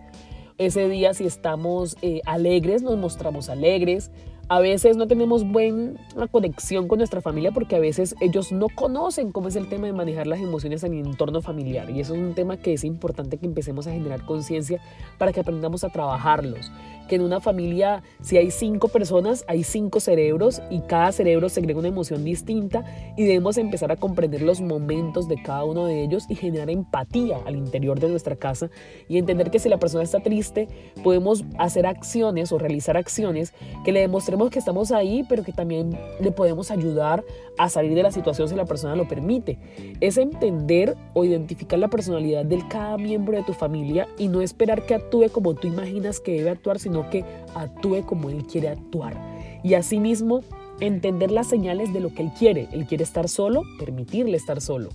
Ese 0.57 0.87
día 0.89 1.13
si 1.13 1.25
estamos 1.25 1.97
eh, 2.01 2.21
alegres, 2.25 2.81
nos 2.83 2.97
mostramos 2.97 3.49
alegres. 3.49 4.11
A 4.51 4.59
veces 4.59 4.97
no 4.97 5.07
tenemos 5.07 5.49
buena 5.49 5.97
conexión 6.29 6.89
con 6.89 6.97
nuestra 6.97 7.21
familia 7.21 7.53
porque 7.53 7.77
a 7.77 7.79
veces 7.79 8.15
ellos 8.19 8.51
no 8.51 8.67
conocen 8.67 9.31
cómo 9.31 9.47
es 9.47 9.55
el 9.55 9.69
tema 9.69 9.87
de 9.87 9.93
manejar 9.93 10.27
las 10.27 10.41
emociones 10.41 10.83
en 10.83 10.93
el 10.93 11.05
entorno 11.05 11.41
familiar. 11.41 11.89
Y 11.89 12.01
eso 12.01 12.15
es 12.15 12.19
un 12.19 12.33
tema 12.33 12.57
que 12.57 12.73
es 12.73 12.83
importante 12.83 13.37
que 13.37 13.45
empecemos 13.45 13.87
a 13.87 13.93
generar 13.93 14.25
conciencia 14.25 14.81
para 15.17 15.31
que 15.31 15.39
aprendamos 15.39 15.85
a 15.85 15.89
trabajarlos. 15.89 16.69
Que 17.07 17.15
en 17.15 17.21
una 17.21 17.39
familia, 17.39 18.03
si 18.21 18.35
hay 18.35 18.51
cinco 18.51 18.89
personas, 18.89 19.45
hay 19.47 19.63
cinco 19.63 20.01
cerebros 20.01 20.61
y 20.69 20.81
cada 20.81 21.13
cerebro 21.13 21.47
segrega 21.47 21.79
una 21.79 21.87
emoción 21.87 22.25
distinta 22.25 22.83
y 23.15 23.23
debemos 23.23 23.57
empezar 23.57 23.93
a 23.93 23.95
comprender 23.95 24.41
los 24.41 24.59
momentos 24.59 25.29
de 25.29 25.41
cada 25.41 25.63
uno 25.63 25.85
de 25.85 26.03
ellos 26.03 26.25
y 26.27 26.35
generar 26.35 26.69
empatía 26.69 27.39
al 27.45 27.55
interior 27.55 28.01
de 28.01 28.09
nuestra 28.09 28.35
casa 28.35 28.69
y 29.07 29.17
entender 29.17 29.49
que 29.49 29.59
si 29.59 29.69
la 29.69 29.79
persona 29.79 30.03
está 30.03 30.19
triste, 30.19 30.67
podemos 31.03 31.45
hacer 31.57 31.85
acciones 31.85 32.51
o 32.51 32.57
realizar 32.57 32.97
acciones 32.97 33.53
que 33.85 33.93
le 33.93 34.01
demostremos 34.01 34.40
que 34.49 34.59
estamos 34.59 34.91
ahí, 34.91 35.23
pero 35.27 35.43
que 35.43 35.53
también 35.53 35.97
le 36.19 36.31
podemos 36.31 36.71
ayudar 36.71 37.23
a 37.57 37.69
salir 37.69 37.93
de 37.93 38.03
la 38.03 38.11
situación 38.11 38.47
si 38.49 38.55
la 38.55 38.65
persona 38.65 38.95
lo 38.95 39.07
permite. 39.07 39.57
Es 39.99 40.17
entender 40.17 40.97
o 41.13 41.23
identificar 41.23 41.79
la 41.79 41.89
personalidad 41.89 42.45
de 42.45 42.61
cada 42.67 42.97
miembro 42.97 43.37
de 43.37 43.43
tu 43.43 43.53
familia 43.53 44.07
y 44.17 44.27
no 44.27 44.41
esperar 44.41 44.85
que 44.85 44.95
actúe 44.95 45.29
como 45.31 45.53
tú 45.53 45.67
imaginas 45.67 46.19
que 46.19 46.33
debe 46.33 46.49
actuar, 46.49 46.79
sino 46.79 47.09
que 47.09 47.23
actúe 47.55 48.05
como 48.05 48.29
él 48.29 48.45
quiere 48.45 48.69
actuar. 48.69 49.15
Y 49.63 49.75
asimismo, 49.75 50.41
entender 50.79 51.31
las 51.31 51.47
señales 51.47 51.93
de 51.93 51.99
lo 51.99 52.13
que 52.13 52.23
él 52.23 52.31
quiere. 52.37 52.67
Él 52.71 52.85
quiere 52.85 53.03
estar 53.03 53.29
solo, 53.29 53.63
permitirle 53.79 54.35
estar 54.35 54.61
solo. 54.61 54.89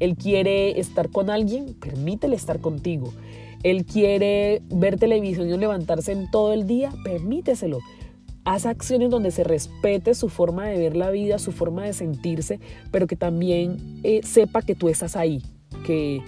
Él 0.00 0.16
quiere 0.16 0.78
estar 0.78 1.10
con 1.10 1.30
alguien, 1.30 1.74
permítele 1.74 2.36
estar 2.36 2.60
contigo. 2.60 3.12
Él 3.62 3.84
quiere 3.84 4.62
ver 4.68 4.98
televisión 4.98 5.48
y 5.48 5.56
levantarse 5.56 6.12
en 6.12 6.30
todo 6.30 6.52
el 6.52 6.66
día, 6.66 6.92
permíteselo. 7.02 7.78
Haz 8.48 8.64
acciones 8.64 9.10
donde 9.10 9.30
se 9.30 9.44
respete 9.44 10.14
su 10.14 10.30
forma 10.30 10.64
de 10.64 10.78
ver 10.78 10.96
la 10.96 11.10
vida, 11.10 11.38
su 11.38 11.52
forma 11.52 11.84
de 11.84 11.92
sentirse, 11.92 12.60
pero 12.90 13.06
que 13.06 13.14
también 13.14 14.00
eh, 14.04 14.22
sepa 14.24 14.62
que 14.62 14.74
tú 14.74 14.88
estás 14.88 15.16
ahí, 15.16 15.42
que 15.84 16.22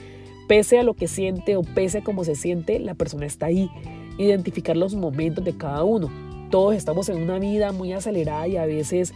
pese 0.47 0.79
a 0.79 0.83
lo 0.83 0.93
que 0.93 1.09
siente 1.09 1.57
o 1.57 1.63
pese 1.63 1.99
a 1.99 2.05
cómo 2.05 2.25
se 2.25 2.35
siente, 2.35 2.79
la 2.79 2.93
persona 2.93 3.25
está 3.25 3.47
ahí. 3.47 3.71
Identificar 4.19 4.77
los 4.77 4.95
momentos 4.95 5.43
de 5.43 5.57
cada 5.57 5.83
uno. 5.83 6.11
Todos 6.51 6.75
estamos 6.75 7.09
en 7.09 7.23
una 7.23 7.39
vida 7.39 7.73
muy 7.73 7.95
acelerada 7.95 8.47
y 8.47 8.59
a 8.59 8.67
veces 8.67 9.15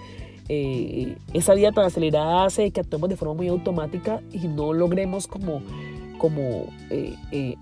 eh, 0.49 1.19
esa 1.35 1.53
vida 1.53 1.73
tan 1.73 1.85
acelerada 1.85 2.47
hace 2.47 2.71
que 2.71 2.81
actuemos 2.81 3.11
de 3.11 3.17
forma 3.17 3.35
muy 3.35 3.49
automática 3.49 4.23
y 4.33 4.49
no 4.49 4.73
logremos 4.73 5.27
como, 5.27 5.61
como 6.17 6.73
eh, 6.89 7.57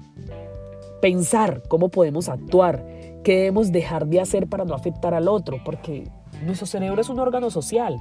pensar 1.03 1.63
cómo 1.69 1.91
podemos 1.91 2.31
actuar 2.31 2.87
¿Qué 3.23 3.37
debemos 3.37 3.71
dejar 3.71 4.09
de 4.09 4.21
hacer 4.21 4.49
para 4.49 4.65
no 4.65 4.75
afectar 4.75 5.15
al 5.15 5.29
otro? 5.29 5.59
Porque 5.65 6.09
nuestro 6.45 6.67
cerebro 6.67 7.01
es 7.01 7.09
un 7.09 7.21
órgano 7.21 7.51
social 7.51 8.01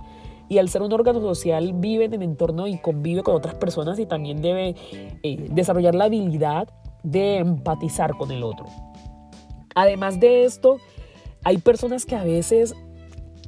y 0.50 0.58
al 0.58 0.68
ser 0.68 0.82
un 0.82 0.92
órgano 0.92 1.22
social 1.22 1.74
vive 1.76 2.06
en 2.06 2.14
el 2.16 2.24
entorno 2.24 2.68
y 2.68 2.80
convive 2.80 3.22
con 3.22 3.36
otras 3.36 3.54
personas 3.54 4.00
y 4.00 4.08
también 4.08 4.42
debe 4.42 4.76
eh, 5.22 5.48
desarrollar 5.52 5.94
la 5.94 6.06
habilidad 6.06 6.70
de 7.04 7.38
empatizar 7.38 8.18
con 8.18 8.32
el 8.32 8.44
otro. 8.44 8.66
Además 9.76 10.20
de 10.20 10.44
esto, 10.44 10.78
hay 11.44 11.60
personas 11.60 12.06
que 12.06 12.16
a 12.16 12.24
veces 12.24 12.74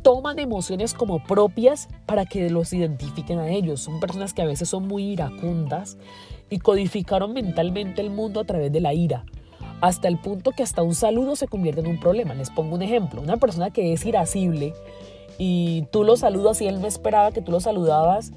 toman 0.03 0.37
emociones 0.37 0.93
como 0.93 1.23
propias 1.23 1.89
para 2.05 2.25
que 2.25 2.51
los 2.51 2.71
identifiquen 2.71 3.39
a 3.39 3.49
ellos. 3.49 3.81
Son 3.81 3.99
personas 3.99 4.33
que 4.33 4.43
a 4.43 4.45
veces 4.45 4.69
son 4.69 4.87
muy 4.87 5.05
iracundas 5.05 5.97
y 6.51 6.59
codificaron 6.59 7.33
mentalmente 7.33 7.99
el 8.01 8.11
mundo 8.11 8.39
a 8.39 8.43
través 8.43 8.71
de 8.71 8.79
la 8.79 8.93
ira 8.93 9.25
hasta 9.83 10.07
el 10.07 10.17
punto 10.17 10.51
que 10.51 10.63
hasta 10.63 10.81
un 10.81 10.95
saludo 10.95 11.35
se 11.35 11.49
convierte 11.49 11.81
en 11.81 11.87
un 11.87 11.99
problema. 11.99 12.33
Les 12.33 12.49
pongo 12.49 12.75
un 12.75 12.81
ejemplo, 12.81 13.19
una 13.21 13.35
persona 13.35 13.69
que 13.69 13.91
es 13.91 14.05
irascible 14.05 14.73
y 15.37 15.83
tú 15.91 16.05
lo 16.05 16.15
saludas 16.15 16.61
y 16.61 16.67
él 16.67 16.79
no 16.79 16.87
esperaba 16.87 17.33
que 17.33 17.41
tú 17.41 17.51
lo 17.51 17.59
saludabas, 17.59 18.31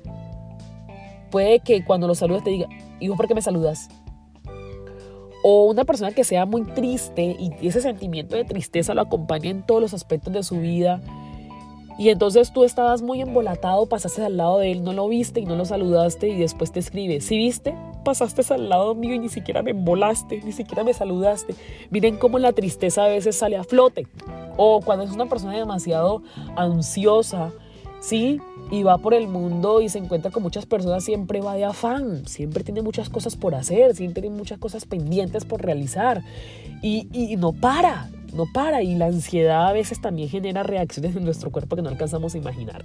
puede 1.30 1.60
que 1.60 1.84
cuando 1.84 2.08
lo 2.08 2.16
saludas 2.16 2.42
te 2.42 2.50
diga, 2.50 2.66
¿y 2.98 3.06
vos 3.06 3.16
por 3.16 3.28
qué 3.28 3.36
me 3.36 3.42
saludas? 3.42 3.88
O 5.44 5.66
una 5.66 5.84
persona 5.84 6.10
que 6.10 6.24
sea 6.24 6.46
muy 6.46 6.64
triste 6.64 7.36
y 7.38 7.68
ese 7.68 7.80
sentimiento 7.80 8.34
de 8.34 8.44
tristeza 8.44 8.92
lo 8.94 9.02
acompaña 9.02 9.48
en 9.48 9.62
todos 9.64 9.80
los 9.80 9.94
aspectos 9.94 10.32
de 10.32 10.42
su 10.42 10.58
vida. 10.58 11.00
Y 11.96 12.08
entonces 12.08 12.52
tú 12.52 12.64
estabas 12.64 13.02
muy 13.02 13.20
embolatado, 13.20 13.86
pasaste 13.86 14.24
al 14.24 14.36
lado 14.36 14.58
de 14.58 14.72
él, 14.72 14.82
no 14.82 14.92
lo 14.92 15.06
viste 15.06 15.38
y 15.38 15.44
no 15.44 15.54
lo 15.54 15.64
saludaste 15.64 16.28
y 16.28 16.38
después 16.38 16.72
te 16.72 16.80
escribe, 16.80 17.20
¿sí 17.20 17.38
viste? 17.38 17.76
Pasaste 18.06 18.54
al 18.54 18.68
lado 18.68 18.94
mío 18.94 19.14
y 19.14 19.18
ni 19.18 19.28
siquiera 19.28 19.62
me 19.62 19.72
embolaste, 19.72 20.40
ni 20.42 20.52
siquiera 20.52 20.84
me 20.84 20.94
saludaste. 20.94 21.56
Miren 21.90 22.18
cómo 22.18 22.38
la 22.38 22.52
tristeza 22.52 23.04
a 23.04 23.08
veces 23.08 23.34
sale 23.34 23.56
a 23.56 23.64
flote. 23.64 24.06
O 24.56 24.80
cuando 24.80 25.04
es 25.04 25.10
una 25.10 25.26
persona 25.26 25.54
demasiado 25.54 26.22
ansiosa, 26.54 27.50
¿sí? 28.00 28.40
Y 28.70 28.84
va 28.84 28.98
por 28.98 29.12
el 29.12 29.26
mundo 29.26 29.80
y 29.80 29.88
se 29.88 29.98
encuentra 29.98 30.30
con 30.30 30.44
muchas 30.44 30.66
personas, 30.66 31.02
siempre 31.02 31.40
va 31.40 31.56
de 31.56 31.64
afán, 31.64 32.26
siempre 32.26 32.62
tiene 32.62 32.80
muchas 32.80 33.08
cosas 33.08 33.34
por 33.34 33.56
hacer, 33.56 33.96
siempre 33.96 34.22
tiene 34.22 34.36
muchas 34.36 34.58
cosas 34.58 34.86
pendientes 34.86 35.44
por 35.44 35.62
realizar. 35.62 36.22
Y, 36.82 37.08
y 37.12 37.36
no 37.36 37.52
para, 37.52 38.08
no 38.32 38.44
para. 38.54 38.84
Y 38.84 38.94
la 38.94 39.06
ansiedad 39.06 39.66
a 39.66 39.72
veces 39.72 40.00
también 40.00 40.28
genera 40.28 40.62
reacciones 40.62 41.16
en 41.16 41.24
nuestro 41.24 41.50
cuerpo 41.50 41.74
que 41.74 41.82
no 41.82 41.88
alcanzamos 41.88 42.36
a 42.36 42.38
imaginar. 42.38 42.84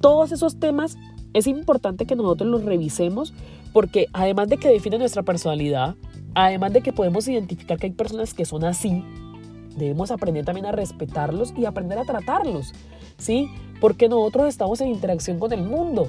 Todos 0.00 0.30
esos 0.30 0.60
temas 0.60 0.96
es 1.32 1.46
importante 1.46 2.06
que 2.06 2.16
nosotros 2.16 2.48
los 2.48 2.64
revisemos 2.64 3.34
porque 3.76 4.08
además 4.14 4.48
de 4.48 4.56
que 4.56 4.70
define 4.70 4.96
nuestra 4.96 5.22
personalidad, 5.22 5.96
además 6.34 6.72
de 6.72 6.80
que 6.80 6.94
podemos 6.94 7.28
identificar 7.28 7.78
que 7.78 7.88
hay 7.88 7.92
personas 7.92 8.32
que 8.32 8.46
son 8.46 8.64
así, 8.64 9.04
debemos 9.76 10.10
aprender 10.10 10.46
también 10.46 10.64
a 10.64 10.72
respetarlos 10.72 11.52
y 11.58 11.66
aprender 11.66 11.98
a 11.98 12.04
tratarlos, 12.04 12.72
¿sí? 13.18 13.50
Porque 13.78 14.08
nosotros 14.08 14.48
estamos 14.48 14.80
en 14.80 14.88
interacción 14.88 15.38
con 15.38 15.52
el 15.52 15.62
mundo. 15.62 16.08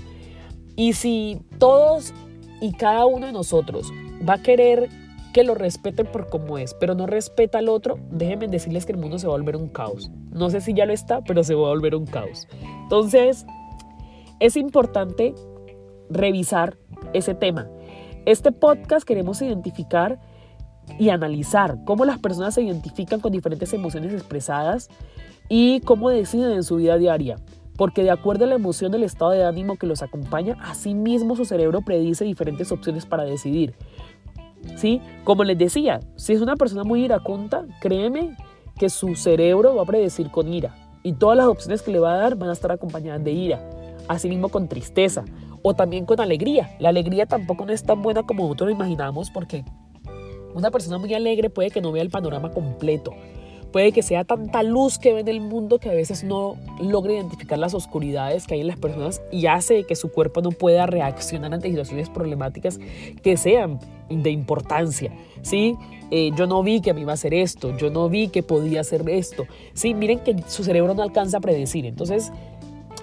Y 0.78 0.94
si 0.94 1.42
todos 1.60 2.14
y 2.62 2.72
cada 2.72 3.06
uno 3.06 3.26
de 3.26 3.34
nosotros 3.34 3.92
va 4.26 4.36
a 4.36 4.42
querer 4.42 4.88
que 5.34 5.44
lo 5.44 5.54
respeten 5.54 6.06
por 6.06 6.30
como 6.30 6.58
es, 6.58 6.74
pero 6.74 6.96
no 6.96 7.06
respeta 7.06 7.58
al 7.58 7.68
otro, 7.68 8.00
déjenme 8.12 8.48
decirles 8.48 8.86
que 8.86 8.94
el 8.94 8.98
mundo 8.98 9.20
se 9.20 9.28
va 9.28 9.34
a 9.34 9.38
volver 9.38 9.58
un 9.58 9.68
caos. 9.68 10.10
No 10.32 10.50
sé 10.50 10.62
si 10.62 10.74
ya 10.74 10.86
lo 10.86 10.94
está, 10.94 11.22
pero 11.22 11.44
se 11.44 11.54
va 11.54 11.68
a 11.68 11.72
volver 11.72 11.96
un 11.96 12.06
caos. 12.06 12.48
Entonces, 12.84 13.46
es 14.40 14.56
importante 14.56 15.36
revisar 16.10 16.78
ese 17.14 17.34
tema. 17.34 17.68
Este 18.26 18.52
podcast 18.52 19.08
queremos 19.08 19.42
identificar 19.42 20.20
y 21.00 21.10
analizar 21.10 21.78
cómo 21.86 22.06
las 22.06 22.20
personas 22.20 22.54
se 22.54 22.62
identifican 22.62 23.20
con 23.20 23.32
diferentes 23.32 23.74
emociones 23.74 24.14
expresadas 24.14 24.90
y 25.50 25.82
cómo 25.82 26.10
deciden 26.10 26.52
en 26.52 26.64
su 26.64 26.78
vida 26.78 26.98
diaria. 26.98 27.38
Porque 27.78 28.04
de 28.04 28.12
acuerdo 28.12 28.46
a 28.46 28.48
la 28.48 28.56
emoción 28.56 28.92
del 28.92 29.04
estado 29.04 29.32
de 29.32 29.46
ánimo 29.46 29.78
que 29.78 29.86
los 29.86 30.02
acompaña, 30.02 30.58
mismo 30.86 31.36
su 31.36 31.46
cerebro 31.46 31.82
predice 31.82 32.26
diferentes 32.26 32.72
opciones 32.72 33.06
para 33.06 33.24
decidir. 33.24 33.76
¿Sí? 34.76 35.02
Como 35.24 35.44
les 35.44 35.58
decía, 35.58 36.00
si 36.16 36.34
es 36.34 36.42
una 36.42 36.56
persona 36.56 36.84
muy 36.84 37.06
iracunda, 37.06 37.66
créeme 37.80 38.36
que 38.78 38.90
su 38.90 39.16
cerebro 39.16 39.76
va 39.76 39.84
a 39.84 39.86
predecir 39.86 40.32
con 40.32 40.52
ira 40.52 40.76
y 41.04 41.14
todas 41.14 41.38
las 41.38 41.48
opciones 41.48 41.82
que 41.82 41.92
le 41.92 42.00
va 42.00 42.16
a 42.16 42.18
dar 42.18 42.36
van 42.36 42.50
a 42.50 42.54
estar 42.54 42.72
acompañadas 42.72 43.24
de 43.24 43.32
ira, 43.32 43.70
asimismo 44.08 44.50
con 44.50 44.68
tristeza 44.68 45.26
o 45.62 45.74
también 45.74 46.06
con 46.06 46.20
alegría. 46.20 46.76
La 46.80 46.90
alegría 46.90 47.26
tampoco 47.26 47.66
no 47.66 47.74
es 47.74 47.84
tan 47.84 48.02
buena 48.02 48.24
como 48.24 48.44
nosotros 48.44 48.70
lo 48.70 48.76
imaginamos 48.76 49.32
porque 49.32 49.64
una 50.54 50.72
persona 50.72 50.98
muy 50.98 51.14
alegre 51.14 51.50
puede 51.50 51.72
que 51.72 51.82
no 51.82 51.92
vea 51.92 52.02
el 52.02 52.10
panorama 52.10 52.52
completo. 52.52 53.14
Puede 53.72 53.92
que 53.92 54.02
sea 54.02 54.24
tanta 54.24 54.64
luz 54.64 54.98
que 54.98 55.14
ve 55.14 55.20
en 55.20 55.28
el 55.28 55.42
mundo 55.42 55.78
que 55.78 55.90
a 55.90 55.94
veces 55.94 56.24
no 56.24 56.56
logra 56.82 57.14
identificar 57.14 57.60
las 57.60 57.74
oscuridades 57.74 58.48
que 58.48 58.56
hay 58.56 58.62
en 58.62 58.68
las 58.68 58.80
personas 58.80 59.22
y 59.32 59.46
hace 59.48 59.84
que 59.84 59.96
su 59.96 60.12
cuerpo 60.12 60.42
no 60.42 60.52
pueda 60.52 60.86
reaccionar 60.86 61.54
ante 61.54 61.70
situaciones 61.70 62.10
problemáticas 62.10 62.80
que 63.22 63.36
sean 63.36 63.80
de 64.10 64.32
importancia. 64.32 65.12
¿sí? 65.42 65.76
Eh, 66.12 66.32
yo 66.36 66.48
no 66.48 66.64
vi 66.64 66.80
que 66.82 66.94
me 66.94 67.02
iba 67.02 67.12
a 67.12 67.16
hacer 67.16 67.34
esto, 67.34 67.76
yo 67.78 67.90
no 67.90 68.08
vi 68.08 68.30
que 68.30 68.42
podía 68.42 68.82
hacer 68.82 69.08
esto. 69.10 69.46
Sí, 69.74 69.94
miren 69.94 70.20
que 70.20 70.36
su 70.48 70.64
cerebro 70.64 70.94
no 70.94 71.04
alcanza 71.04 71.38
a 71.38 71.42
predecir. 71.42 71.86
Entonces, 71.86 72.32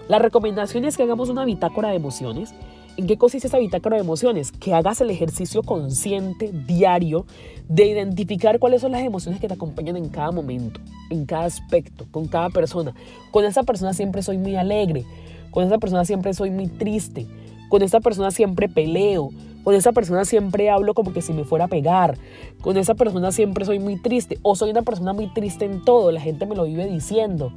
la 0.08 0.18
recomendación 0.18 0.84
es 0.84 0.96
que 0.96 1.02
hagamos 1.02 1.28
una 1.30 1.44
bitácora 1.44 1.88
de 1.88 1.96
emociones. 1.96 2.54
¿En 2.96 3.06
qué 3.06 3.16
consiste 3.16 3.48
esa 3.48 3.58
bitácora 3.58 3.96
de 3.96 4.02
emociones? 4.02 4.52
Que 4.52 4.74
hagas 4.74 5.00
el 5.00 5.10
ejercicio 5.10 5.62
consciente, 5.62 6.52
diario, 6.52 7.26
de 7.68 7.86
identificar 7.86 8.58
cuáles 8.58 8.82
son 8.82 8.92
las 8.92 9.02
emociones 9.02 9.40
que 9.40 9.48
te 9.48 9.54
acompañan 9.54 9.96
en 9.96 10.08
cada 10.10 10.30
momento, 10.30 10.80
en 11.10 11.24
cada 11.24 11.46
aspecto, 11.46 12.06
con 12.10 12.28
cada 12.28 12.50
persona. 12.50 12.94
Con 13.30 13.44
esa 13.44 13.62
persona 13.62 13.94
siempre 13.94 14.22
soy 14.22 14.38
muy 14.38 14.56
alegre, 14.56 15.04
con 15.50 15.64
esa 15.64 15.78
persona 15.78 16.04
siempre 16.04 16.34
soy 16.34 16.50
muy 16.50 16.68
triste, 16.68 17.26
con 17.68 17.82
esa 17.82 18.00
persona 18.00 18.30
siempre 18.30 18.68
peleo, 18.68 19.30
con 19.64 19.74
esa 19.74 19.92
persona 19.92 20.26
siempre 20.26 20.68
hablo 20.68 20.92
como 20.92 21.14
que 21.14 21.22
si 21.22 21.32
me 21.32 21.44
fuera 21.44 21.64
a 21.64 21.68
pegar. 21.68 22.18
Con 22.60 22.76
esa 22.76 22.94
persona 22.94 23.32
siempre 23.32 23.64
soy 23.64 23.78
muy 23.78 23.96
triste. 23.96 24.38
O 24.42 24.54
soy 24.54 24.70
una 24.70 24.82
persona 24.82 25.14
muy 25.14 25.32
triste 25.32 25.64
en 25.64 25.82
todo. 25.82 26.12
La 26.12 26.20
gente 26.20 26.44
me 26.44 26.54
lo 26.54 26.64
vive 26.64 26.86
diciendo. 26.86 27.50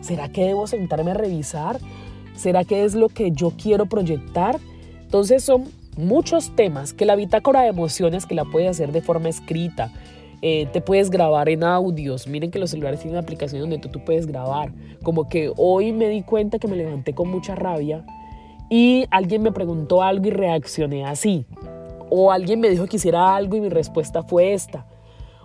¿Será 0.00 0.28
que 0.28 0.44
debo 0.44 0.66
sentarme 0.66 1.12
a 1.12 1.14
revisar? 1.14 1.78
¿Será 2.36 2.64
que 2.64 2.84
es 2.84 2.94
lo 2.94 3.08
que 3.08 3.32
yo 3.32 3.52
quiero 3.60 3.86
proyectar? 3.86 4.58
Entonces 5.02 5.42
son 5.42 5.64
muchos 5.96 6.54
temas 6.54 6.92
que 6.92 7.04
la 7.04 7.16
bitácora 7.16 7.62
de 7.62 7.68
emociones 7.68 8.26
que 8.26 8.34
la 8.34 8.44
puedes 8.44 8.70
hacer 8.70 8.92
de 8.92 9.02
forma 9.02 9.28
escrita. 9.28 9.92
Eh, 10.40 10.68
te 10.72 10.80
puedes 10.80 11.10
grabar 11.10 11.48
en 11.48 11.64
audios. 11.64 12.28
Miren 12.28 12.50
que 12.50 12.60
los 12.60 12.70
celulares 12.70 13.00
tienen 13.00 13.14
una 13.16 13.22
aplicación 13.22 13.62
donde 13.62 13.78
tú, 13.78 13.88
tú 13.88 14.04
puedes 14.04 14.26
grabar. 14.26 14.72
Como 15.02 15.28
que 15.28 15.52
hoy 15.56 15.92
me 15.92 16.08
di 16.08 16.22
cuenta 16.22 16.58
que 16.58 16.68
me 16.68 16.76
levanté 16.76 17.14
con 17.14 17.28
mucha 17.28 17.56
rabia 17.56 18.04
y 18.70 19.06
alguien 19.10 19.42
me 19.42 19.50
preguntó 19.50 20.02
algo 20.02 20.26
y 20.26 20.30
reaccioné 20.30 21.04
así. 21.04 21.46
O 22.10 22.30
alguien 22.30 22.60
me 22.60 22.70
dijo 22.70 22.86
que 22.86 22.96
hiciera 22.96 23.34
algo 23.34 23.56
y 23.56 23.60
mi 23.60 23.68
respuesta 23.68 24.22
fue 24.22 24.52
esta. 24.52 24.86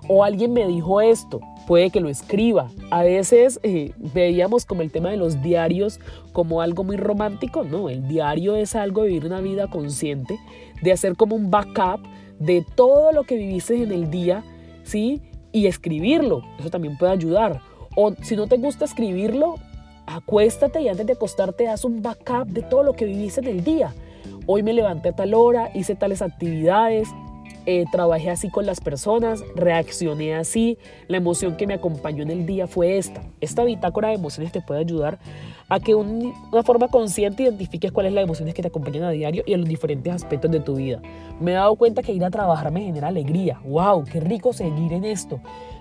O 0.07 0.23
alguien 0.23 0.53
me 0.53 0.67
dijo 0.67 1.01
esto, 1.01 1.39
puede 1.65 1.89
que 1.89 2.01
lo 2.01 2.09
escriba. 2.09 2.69
A 2.91 3.03
veces 3.03 3.59
eh, 3.63 3.93
veíamos 3.97 4.65
como 4.65 4.81
el 4.81 4.91
tema 4.91 5.09
de 5.09 5.17
los 5.17 5.41
diarios 5.41 5.99
como 6.33 6.61
algo 6.61 6.83
muy 6.83 6.97
romántico. 6.97 7.63
No, 7.63 7.89
el 7.89 8.07
diario 8.07 8.55
es 8.55 8.75
algo 8.75 9.03
de 9.03 9.09
vivir 9.09 9.25
una 9.25 9.41
vida 9.41 9.67
consciente, 9.67 10.37
de 10.81 10.91
hacer 10.91 11.15
como 11.15 11.35
un 11.35 11.49
backup 11.49 12.01
de 12.39 12.65
todo 12.75 13.11
lo 13.11 13.23
que 13.23 13.37
viviste 13.37 13.81
en 13.81 13.91
el 13.91 14.09
día, 14.09 14.43
¿sí? 14.83 15.21
Y 15.51 15.67
escribirlo. 15.67 16.41
Eso 16.59 16.69
también 16.69 16.97
puede 16.97 17.13
ayudar. 17.13 17.61
O 17.95 18.13
si 18.21 18.35
no 18.35 18.47
te 18.47 18.57
gusta 18.57 18.85
escribirlo, 18.85 19.55
acuéstate 20.05 20.81
y 20.81 20.89
antes 20.89 21.05
de 21.05 21.13
acostarte 21.13 21.67
haz 21.67 21.85
un 21.85 22.01
backup 22.01 22.47
de 22.47 22.63
todo 22.63 22.83
lo 22.83 22.93
que 22.93 23.05
viviste 23.05 23.39
en 23.41 23.47
el 23.47 23.63
día. 23.63 23.93
Hoy 24.45 24.63
me 24.63 24.73
levanté 24.73 25.09
a 25.09 25.15
tal 25.15 25.33
hora, 25.33 25.69
hice 25.73 25.95
tales 25.95 26.21
actividades, 26.21 27.07
eh, 27.65 27.85
trabajé 27.91 28.29
así 28.29 28.49
con 28.49 28.65
las 28.65 28.81
personas, 28.81 29.43
reaccioné 29.55 30.35
así, 30.35 30.77
la 31.07 31.17
emoción 31.17 31.55
que 31.55 31.67
me 31.67 31.73
acompañó 31.73 32.23
en 32.23 32.29
el 32.29 32.45
día 32.45 32.67
fue 32.67 32.97
esta. 32.97 33.21
Esta 33.41 33.63
bitácora 33.63 34.09
de 34.09 34.15
emociones 34.15 34.51
te 34.51 34.61
puede 34.61 34.81
ayudar 34.81 35.19
a 35.69 35.79
que 35.79 35.95
un, 35.95 36.33
una 36.51 36.63
forma 36.63 36.87
consciente 36.87 37.43
identifiques 37.43 37.91
cuáles 37.91 38.13
las 38.13 38.23
emociones 38.23 38.53
que 38.53 38.61
te 38.61 38.67
acompañan 38.67 39.03
a 39.03 39.11
diario 39.11 39.43
y 39.45 39.53
en 39.53 39.61
los 39.61 39.69
diferentes 39.69 40.13
aspectos 40.13 40.51
de 40.51 40.59
tu 40.59 40.75
vida. 40.75 41.01
Me 41.39 41.51
he 41.51 41.55
dado 41.55 41.75
cuenta 41.75 42.01
que 42.01 42.11
ir 42.11 42.23
a 42.23 42.29
trabajar 42.29 42.71
me 42.71 42.81
genera 42.81 43.07
alegría. 43.07 43.59
¡Wow! 43.65 44.03
¡Qué 44.05 44.19
rico 44.19 44.53
seguir 44.53 44.93
en 44.93 45.05
esto! 45.05 45.39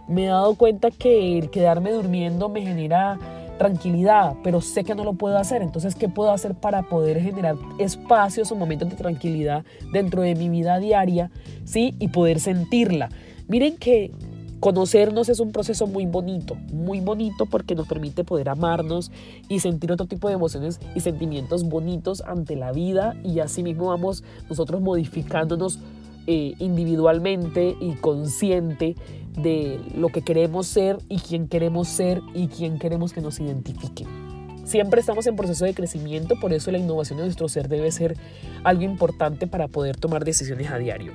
Me 0.08 0.24
he 0.24 0.28
dado 0.28 0.54
cuenta 0.54 0.90
que 0.90 1.38
el 1.38 1.50
quedarme 1.50 1.92
durmiendo 1.92 2.48
me 2.48 2.62
genera 2.62 3.18
tranquilidad, 3.58 4.34
pero 4.42 4.60
sé 4.60 4.84
que 4.84 4.94
no 4.94 5.04
lo 5.04 5.14
puedo 5.14 5.38
hacer. 5.38 5.62
Entonces, 5.62 5.94
¿qué 5.94 6.08
puedo 6.08 6.32
hacer 6.32 6.54
para 6.54 6.82
poder 6.82 7.20
generar 7.20 7.56
espacios 7.78 8.50
o 8.52 8.56
momentos 8.56 8.88
de 8.90 8.96
tranquilidad 8.96 9.64
dentro 9.92 10.22
de 10.22 10.34
mi 10.34 10.48
vida 10.48 10.78
diaria, 10.78 11.30
sí, 11.64 11.94
y 11.98 12.08
poder 12.08 12.40
sentirla? 12.40 13.08
Miren 13.48 13.76
que 13.76 14.12
conocernos 14.62 15.28
es 15.28 15.40
un 15.40 15.50
proceso 15.50 15.88
muy 15.88 16.06
bonito, 16.06 16.54
muy 16.72 17.00
bonito 17.00 17.46
porque 17.46 17.74
nos 17.74 17.88
permite 17.88 18.22
poder 18.22 18.48
amarnos 18.48 19.10
y 19.48 19.58
sentir 19.58 19.90
otro 19.90 20.06
tipo 20.06 20.28
de 20.28 20.34
emociones 20.34 20.78
y 20.94 21.00
sentimientos 21.00 21.64
bonitos 21.64 22.20
ante 22.20 22.54
la 22.54 22.70
vida 22.70 23.16
y 23.24 23.40
así 23.40 23.64
mismo 23.64 23.88
vamos 23.88 24.22
nosotros 24.48 24.80
modificándonos 24.80 25.80
eh, 26.28 26.54
individualmente 26.60 27.76
y 27.80 27.94
consciente 27.94 28.94
de 29.36 29.80
lo 29.94 30.08
que 30.08 30.22
queremos 30.22 30.66
ser 30.66 30.98
y 31.08 31.18
quién 31.18 31.48
queremos 31.48 31.88
ser 31.88 32.20
y 32.34 32.48
quién 32.48 32.78
queremos 32.78 33.12
que 33.12 33.20
nos 33.20 33.40
identifique. 33.40 34.06
Siempre 34.64 35.00
estamos 35.00 35.26
en 35.26 35.34
proceso 35.34 35.64
de 35.64 35.74
crecimiento, 35.74 36.36
por 36.40 36.52
eso 36.52 36.70
la 36.70 36.78
innovación 36.78 37.18
de 37.18 37.24
nuestro 37.24 37.48
ser 37.48 37.68
debe 37.68 37.90
ser 37.90 38.16
algo 38.62 38.82
importante 38.82 39.46
para 39.46 39.68
poder 39.68 39.96
tomar 39.96 40.24
decisiones 40.24 40.70
a 40.70 40.78
diario. 40.78 41.12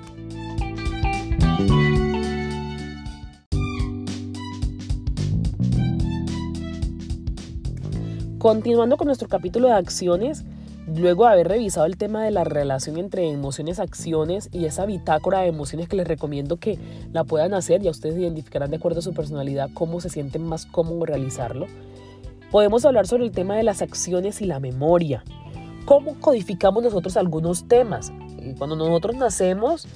Continuando 8.38 8.98
con 8.98 9.08
nuestro 9.08 9.28
capítulo 9.28 9.68
de 9.68 9.74
acciones, 9.74 10.44
Luego 10.96 11.26
de 11.26 11.34
haber 11.34 11.50
revisado 11.50 11.86
el 11.86 11.98
tema 11.98 12.24
de 12.24 12.32
la 12.32 12.46
relación 12.46 12.98
entre 12.98 13.30
emociones, 13.30 13.80
acciones 13.80 14.50
y 14.54 14.66
esa 14.66 14.86
bitácora 14.86 15.42
de 15.42 15.48
emociones 15.48 15.90
que 15.90 15.98
les 15.98 16.08
recomiendo 16.08 16.58
que 16.58 16.80
la 17.12 17.26
puedan 17.26 17.54
hacer, 17.54 17.82
ya 17.82 17.92
ustedes 17.92 18.18
identificarán 18.18 18.70
de 18.70 18.78
acuerdo 18.78 19.00
a 19.00 19.02
su 19.02 19.14
personalidad 19.14 19.70
cómo 19.74 20.00
se 20.00 20.10
sienten 20.10 20.44
más 20.44 20.66
cómodo 20.66 21.06
realizarlo, 21.06 21.66
podemos 22.52 22.86
hablar 22.86 23.06
sobre 23.06 23.26
el 23.26 23.32
tema 23.32 23.58
de 23.58 23.64
las 23.64 23.82
acciones 23.82 24.42
y 24.42 24.46
la 24.46 24.62
memoria. 24.62 25.26
¿Cómo 25.84 26.18
codificamos 26.22 26.82
nosotros 26.82 27.18
algunos 27.18 27.68
temas? 27.68 28.14
Cuando 28.58 28.78
nosotros 28.78 29.18
nacemos, 29.18 29.90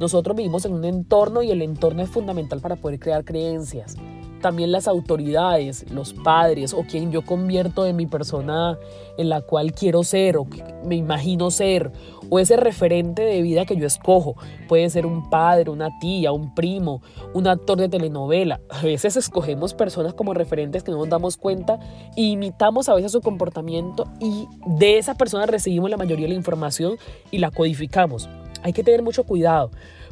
nosotros 0.00 0.34
vivimos 0.34 0.64
en 0.64 0.72
un 0.72 0.86
entorno 0.86 1.42
y 1.42 1.50
el 1.50 1.60
entorno 1.60 2.02
es 2.02 2.08
fundamental 2.08 2.60
para 2.62 2.76
poder 2.76 2.98
crear 2.98 3.22
creencias 3.22 3.96
también 4.40 4.72
las 4.72 4.88
autoridades, 4.88 5.90
los 5.90 6.12
padres 6.12 6.74
o 6.74 6.82
quien 6.82 7.10
yo 7.12 7.22
convierto 7.22 7.86
en 7.86 7.96
mi 7.96 8.06
persona 8.06 8.78
en 9.16 9.28
la 9.28 9.40
cual 9.40 9.72
quiero 9.72 10.04
ser 10.04 10.36
o 10.36 10.46
me 10.84 10.96
imagino 10.96 11.50
ser 11.50 11.92
o 12.30 12.38
ese 12.38 12.56
referente 12.56 13.22
de 13.22 13.42
vida 13.42 13.64
que 13.64 13.76
yo 13.76 13.86
escojo. 13.86 14.36
Puede 14.68 14.88
ser 14.90 15.06
un 15.06 15.28
padre, 15.30 15.70
una 15.70 15.98
tía, 15.98 16.32
un 16.32 16.54
primo, 16.54 17.02
un 17.34 17.46
actor 17.46 17.78
de 17.78 17.88
telenovela. 17.88 18.60
A 18.70 18.82
veces 18.82 19.16
escogemos 19.16 19.74
personas 19.74 20.14
como 20.14 20.34
referentes 20.34 20.82
que 20.82 20.90
no 20.90 20.98
nos 20.98 21.08
damos 21.08 21.36
cuenta 21.36 21.78
e 22.16 22.22
imitamos 22.22 22.88
a 22.88 22.94
veces 22.94 23.12
su 23.12 23.20
comportamiento 23.20 24.04
y 24.20 24.46
de 24.66 24.98
esa 24.98 25.14
persona 25.14 25.46
recibimos 25.46 25.90
la 25.90 25.96
mayoría 25.96 26.26
de 26.26 26.32
la 26.32 26.38
información 26.38 26.96
y 27.30 27.38
la 27.38 27.50
codificamos. 27.50 28.28
Hay 28.62 28.72
que 28.72 28.82
tener 28.82 29.02
mucho 29.02 29.24
cuidado 29.24 29.70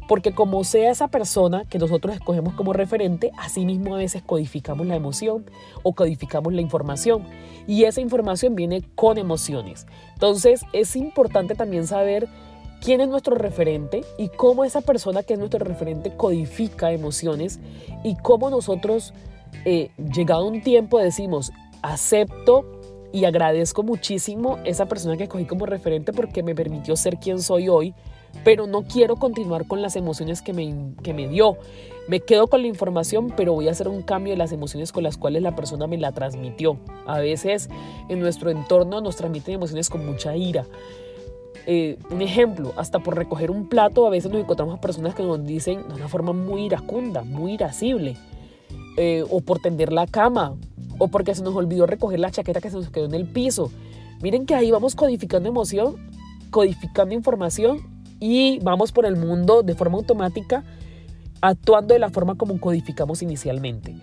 porque 0.08 0.32
como 0.32 0.62
sea 0.64 0.90
esa 0.90 1.08
persona 1.08 1.64
que 1.64 1.78
nosotros 1.78 2.14
escogemos 2.14 2.54
como 2.54 2.72
referente, 2.72 3.32
así 3.38 3.64
mismo 3.64 3.94
a 3.94 3.98
veces 3.98 4.22
codificamos 4.22 4.86
la 4.86 4.96
emoción 4.96 5.44
o 5.82 5.94
codificamos 5.94 6.52
la 6.52 6.60
información. 6.60 7.24
Y 7.66 7.84
esa 7.84 8.00
información 8.00 8.54
viene 8.54 8.82
con 8.94 9.18
emociones. 9.18 9.86
Entonces 10.14 10.62
es 10.72 10.94
importante 10.96 11.54
también 11.54 11.86
saber 11.86 12.28
quién 12.80 13.00
es 13.00 13.08
nuestro 13.08 13.34
referente 13.34 14.04
y 14.18 14.28
cómo 14.28 14.64
esa 14.64 14.80
persona 14.80 15.22
que 15.22 15.34
es 15.34 15.38
nuestro 15.38 15.64
referente 15.64 16.14
codifica 16.16 16.92
emociones 16.92 17.58
y 18.04 18.16
cómo 18.16 18.50
nosotros, 18.50 19.12
eh, 19.64 19.90
llegado 20.12 20.46
un 20.46 20.62
tiempo, 20.62 20.98
decimos, 20.98 21.52
acepto 21.82 22.64
y 23.12 23.24
agradezco 23.24 23.82
muchísimo 23.82 24.58
esa 24.64 24.86
persona 24.86 25.16
que 25.16 25.24
escogí 25.24 25.46
como 25.46 25.66
referente 25.66 26.12
porque 26.12 26.42
me 26.42 26.54
permitió 26.54 26.96
ser 26.96 27.18
quien 27.18 27.40
soy 27.40 27.68
hoy 27.68 27.94
pero 28.44 28.66
no 28.66 28.82
quiero 28.82 29.16
continuar 29.16 29.66
con 29.66 29.82
las 29.82 29.96
emociones 29.96 30.42
que 30.42 30.52
me, 30.52 30.94
que 31.02 31.14
me 31.14 31.28
dio. 31.28 31.56
Me 32.08 32.20
quedo 32.20 32.46
con 32.46 32.62
la 32.62 32.68
información, 32.68 33.32
pero 33.36 33.52
voy 33.52 33.66
a 33.66 33.72
hacer 33.72 33.88
un 33.88 34.02
cambio 34.02 34.32
de 34.32 34.36
las 34.36 34.52
emociones 34.52 34.92
con 34.92 35.02
las 35.02 35.16
cuales 35.16 35.42
la 35.42 35.56
persona 35.56 35.88
me 35.88 35.98
la 35.98 36.12
transmitió. 36.12 36.78
A 37.04 37.18
veces 37.18 37.68
en 38.08 38.20
nuestro 38.20 38.50
entorno 38.50 39.00
nos 39.00 39.16
transmiten 39.16 39.54
emociones 39.54 39.90
con 39.90 40.06
mucha 40.06 40.36
ira. 40.36 40.66
Eh, 41.66 41.98
un 42.10 42.22
ejemplo, 42.22 42.72
hasta 42.76 43.00
por 43.00 43.16
recoger 43.16 43.50
un 43.50 43.68
plato, 43.68 44.06
a 44.06 44.10
veces 44.10 44.30
nos 44.30 44.40
encontramos 44.40 44.78
personas 44.78 45.16
que 45.16 45.24
nos 45.24 45.44
dicen 45.44 45.82
de 45.88 45.94
una 45.94 46.06
forma 46.06 46.32
muy 46.32 46.66
iracunda, 46.66 47.22
muy 47.22 47.54
irascible. 47.54 48.16
Eh, 48.96 49.24
o 49.28 49.40
por 49.40 49.58
tender 49.58 49.92
la 49.92 50.06
cama, 50.06 50.54
o 50.98 51.08
porque 51.08 51.34
se 51.34 51.42
nos 51.42 51.54
olvidó 51.54 51.86
recoger 51.86 52.20
la 52.20 52.30
chaqueta 52.30 52.60
que 52.60 52.70
se 52.70 52.76
nos 52.76 52.88
quedó 52.88 53.06
en 53.06 53.14
el 53.14 53.26
piso. 53.26 53.70
Miren 54.22 54.46
que 54.46 54.54
ahí 54.54 54.70
vamos 54.70 54.94
codificando 54.94 55.48
emoción, 55.48 55.96
codificando 56.50 57.14
información 57.14 57.95
y 58.20 58.58
vamos 58.60 58.92
por 58.92 59.06
el 59.06 59.16
mundo 59.16 59.62
de 59.62 59.74
forma 59.74 59.98
automática, 59.98 60.64
actuando 61.40 61.94
de 61.94 62.00
la 62.00 62.10
forma 62.10 62.36
como 62.36 62.58
codificamos 62.58 63.22
inicialmente. 63.22 63.94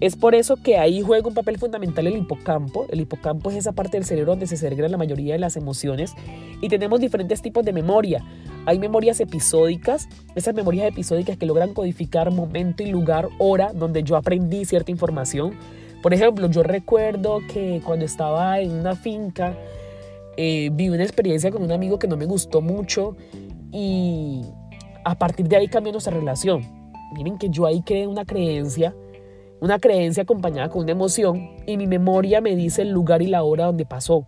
Es 0.00 0.16
por 0.16 0.34
eso 0.34 0.56
que 0.56 0.78
ahí 0.78 1.02
juega 1.02 1.28
un 1.28 1.34
papel 1.34 1.58
fundamental 1.58 2.06
el 2.06 2.16
hipocampo. 2.16 2.86
El 2.90 3.02
hipocampo 3.02 3.50
es 3.50 3.56
esa 3.56 3.72
parte 3.72 3.98
del 3.98 4.06
cerebro 4.06 4.32
donde 4.32 4.46
se 4.46 4.56
segregan 4.56 4.90
la 4.90 4.96
mayoría 4.96 5.34
de 5.34 5.38
las 5.38 5.56
emociones 5.56 6.14
y 6.62 6.70
tenemos 6.70 7.00
diferentes 7.00 7.42
tipos 7.42 7.66
de 7.66 7.74
memoria. 7.74 8.24
Hay 8.64 8.78
memorias 8.78 9.20
episódicas, 9.20 10.08
esas 10.34 10.54
memorias 10.54 10.88
episódicas 10.88 11.36
que 11.36 11.44
logran 11.44 11.74
codificar 11.74 12.30
momento 12.30 12.82
y 12.82 12.86
lugar, 12.86 13.28
hora, 13.38 13.72
donde 13.74 14.02
yo 14.02 14.16
aprendí 14.16 14.64
cierta 14.64 14.90
información. 14.90 15.52
Por 16.02 16.14
ejemplo, 16.14 16.48
yo 16.48 16.62
recuerdo 16.62 17.40
que 17.52 17.82
cuando 17.84 18.06
estaba 18.06 18.58
en 18.60 18.70
una 18.70 18.96
finca, 18.96 19.54
eh, 20.38 20.70
vi 20.72 20.88
una 20.88 21.02
experiencia 21.02 21.50
con 21.50 21.62
un 21.62 21.72
amigo 21.72 21.98
que 21.98 22.08
no 22.08 22.16
me 22.16 22.24
gustó 22.24 22.62
mucho 22.62 23.16
y 23.72 24.42
a 25.04 25.14
partir 25.16 25.48
de 25.48 25.56
ahí 25.56 25.68
cambió 25.68 25.92
nuestra 25.92 26.14
relación. 26.14 26.62
Miren 27.14 27.38
que 27.38 27.48
yo 27.48 27.66
ahí 27.66 27.82
creé 27.82 28.06
una 28.06 28.24
creencia 28.24 28.94
una 29.60 29.78
creencia 29.78 30.22
acompañada 30.22 30.70
con 30.70 30.82
una 30.82 30.92
emoción 30.92 31.50
y 31.66 31.76
mi 31.76 31.86
memoria 31.86 32.40
me 32.40 32.56
dice 32.56 32.82
el 32.82 32.90
lugar 32.90 33.22
y 33.22 33.26
la 33.26 33.42
hora 33.42 33.66
donde 33.66 33.84
pasó. 33.84 34.26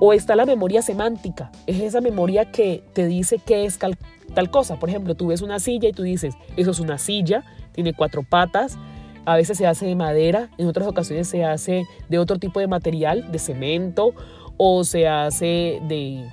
O 0.00 0.12
está 0.12 0.36
la 0.36 0.46
memoria 0.46 0.82
semántica, 0.82 1.50
es 1.66 1.80
esa 1.80 2.00
memoria 2.00 2.50
que 2.50 2.82
te 2.94 3.06
dice 3.06 3.38
qué 3.44 3.64
es 3.64 3.78
tal, 3.78 4.50
cosa. 4.50 4.78
Por 4.78 4.88
ejemplo, 4.88 5.14
tú 5.14 5.28
ves 5.28 5.42
una 5.42 5.58
silla 5.58 5.88
y 5.88 5.92
tú 5.92 6.02
dices, 6.02 6.34
eso 6.56 6.70
es 6.70 6.80
una 6.80 6.96
silla, 6.96 7.44
tiene 7.72 7.92
cuatro 7.92 8.22
patas, 8.22 8.78
a 9.26 9.36
veces 9.36 9.58
se 9.58 9.66
hace 9.66 9.86
de 9.86 9.96
madera, 9.96 10.48
en 10.56 10.66
otras 10.68 10.86
ocasiones 10.86 11.28
se 11.28 11.44
hace 11.44 11.84
de 12.08 12.18
otro 12.18 12.38
tipo 12.38 12.60
de 12.60 12.66
material, 12.66 13.30
de 13.30 13.38
cemento, 13.38 14.14
o 14.56 14.84
se 14.84 15.06
hace 15.06 15.80
de 15.86 16.26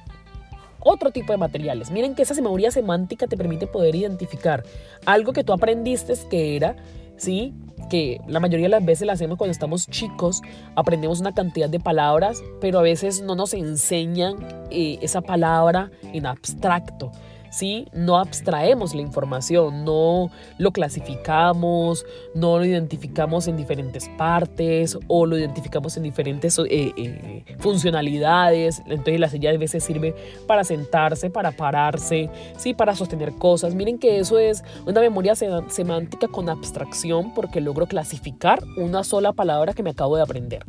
otro 0.87 1.11
tipo 1.11 1.31
de 1.31 1.37
materiales. 1.37 1.91
Miren 1.91 2.15
que 2.15 2.23
esa 2.23 2.33
memoria 2.35 2.71
semántica 2.71 3.27
te 3.27 3.37
permite 3.37 3.67
poder 3.67 3.95
identificar 3.95 4.63
algo 5.05 5.33
que 5.33 5.43
tú 5.43 5.53
aprendiste 5.53 6.13
que 6.29 6.55
era, 6.55 6.75
¿sí? 7.17 7.53
que 7.89 8.19
la 8.27 8.39
mayoría 8.39 8.65
de 8.65 8.69
las 8.69 8.85
veces 8.85 9.07
la 9.07 9.13
hacemos 9.13 9.37
cuando 9.37 9.51
estamos 9.51 9.87
chicos, 9.87 10.41
aprendemos 10.75 11.19
una 11.19 11.33
cantidad 11.33 11.69
de 11.69 11.79
palabras, 11.79 12.41
pero 12.59 12.79
a 12.79 12.81
veces 12.81 13.21
no 13.21 13.35
nos 13.35 13.53
enseñan 13.53 14.35
eh, 14.71 14.99
esa 15.01 15.21
palabra 15.21 15.91
en 16.13 16.25
abstracto. 16.25 17.11
¿Sí? 17.49 17.87
No 17.93 18.17
abstraemos 18.17 18.93
la 18.93 19.01
información, 19.01 19.85
no 19.85 20.29
lo 20.57 20.71
clasificamos, 20.71 22.05
no 22.33 22.57
lo 22.57 22.65
identificamos 22.65 23.47
en 23.47 23.57
diferentes 23.57 24.09
partes 24.17 24.97
o 25.07 25.25
lo 25.25 25.37
identificamos 25.37 25.97
en 25.97 26.03
diferentes 26.03 26.57
eh, 26.59 26.65
eh, 26.69 27.43
funcionalidades. 27.59 28.81
Entonces 28.87 29.19
la 29.19 29.29
silla 29.29 29.51
a 29.51 29.57
veces 29.57 29.83
sirve 29.83 30.15
para 30.47 30.63
sentarse, 30.63 31.29
para 31.29 31.51
pararse, 31.51 32.29
¿sí? 32.57 32.73
Para 32.73 32.95
sostener 32.95 33.33
cosas. 33.33 33.75
Miren 33.75 33.97
que 33.97 34.19
eso 34.19 34.39
es 34.39 34.63
una 34.85 35.01
memoria 35.01 35.35
semántica 35.35 36.27
con 36.27 36.49
abstracción 36.49 37.33
porque 37.33 37.61
logro 37.61 37.87
clasificar 37.87 38.63
una 38.77 39.03
sola 39.03 39.33
palabra 39.33 39.73
que 39.73 39.83
me 39.83 39.91
acabo 39.91 40.15
de 40.15 40.23
aprender. 40.23 40.65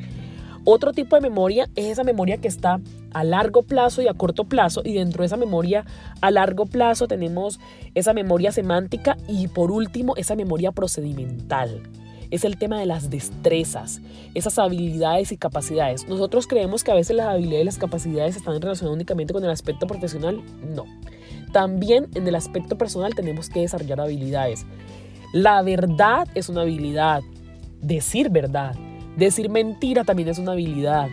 Otro 0.64 0.92
tipo 0.92 1.16
de 1.16 1.22
memoria 1.22 1.68
es 1.76 1.86
esa 1.86 2.04
memoria 2.04 2.38
que 2.38 2.48
está 2.48 2.80
a 3.12 3.24
largo 3.24 3.62
plazo 3.62 4.02
y 4.02 4.08
a 4.08 4.14
corto 4.14 4.44
plazo 4.44 4.82
y 4.84 4.94
dentro 4.94 5.22
de 5.22 5.26
esa 5.26 5.36
memoria 5.36 5.84
a 6.20 6.30
largo 6.30 6.66
plazo 6.66 7.08
tenemos 7.08 7.58
esa 7.94 8.12
memoria 8.12 8.52
semántica 8.52 9.16
y 9.28 9.48
por 9.48 9.70
último 9.70 10.14
esa 10.16 10.34
memoria 10.36 10.72
procedimental. 10.72 11.82
Es 12.30 12.44
el 12.44 12.58
tema 12.58 12.78
de 12.78 12.84
las 12.84 13.08
destrezas, 13.08 14.02
esas 14.34 14.58
habilidades 14.58 15.32
y 15.32 15.38
capacidades. 15.38 16.06
Nosotros 16.08 16.46
creemos 16.46 16.84
que 16.84 16.90
a 16.90 16.94
veces 16.94 17.16
las 17.16 17.28
habilidades 17.28 17.62
y 17.62 17.64
las 17.64 17.78
capacidades 17.78 18.36
están 18.36 18.60
relacionadas 18.60 18.94
únicamente 18.94 19.32
con 19.32 19.42
el 19.42 19.50
aspecto 19.50 19.86
profesional. 19.86 20.42
No. 20.62 20.84
También 21.52 22.08
en 22.14 22.28
el 22.28 22.34
aspecto 22.34 22.76
personal 22.76 23.14
tenemos 23.14 23.48
que 23.48 23.60
desarrollar 23.60 24.02
habilidades. 24.02 24.66
La 25.32 25.62
verdad 25.62 26.28
es 26.34 26.50
una 26.50 26.62
habilidad. 26.62 27.22
Decir 27.80 28.28
verdad 28.28 28.74
Decir 29.18 29.50
mentira 29.50 30.04
también 30.04 30.28
es 30.28 30.38
una 30.38 30.52
habilidad. 30.52 31.08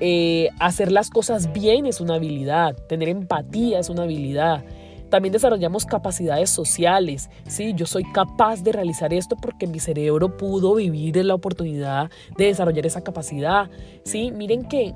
Eh, 0.00 0.48
hacer 0.58 0.90
las 0.90 1.10
cosas 1.10 1.52
bien 1.52 1.84
es 1.84 2.00
una 2.00 2.14
habilidad. 2.14 2.74
Tener 2.88 3.10
empatía 3.10 3.78
es 3.78 3.90
una 3.90 4.04
habilidad. 4.04 4.64
También 5.10 5.32
desarrollamos 5.32 5.84
capacidades 5.84 6.48
sociales. 6.48 7.28
Sí, 7.46 7.74
yo 7.76 7.84
soy 7.84 8.04
capaz 8.12 8.62
de 8.62 8.72
realizar 8.72 9.12
esto 9.12 9.36
porque 9.36 9.66
mi 9.66 9.78
cerebro 9.78 10.38
pudo 10.38 10.74
vivir 10.74 11.22
la 11.22 11.34
oportunidad 11.34 12.10
de 12.38 12.46
desarrollar 12.46 12.86
esa 12.86 13.02
capacidad. 13.02 13.68
Sí, 14.04 14.32
miren 14.32 14.66
que 14.66 14.94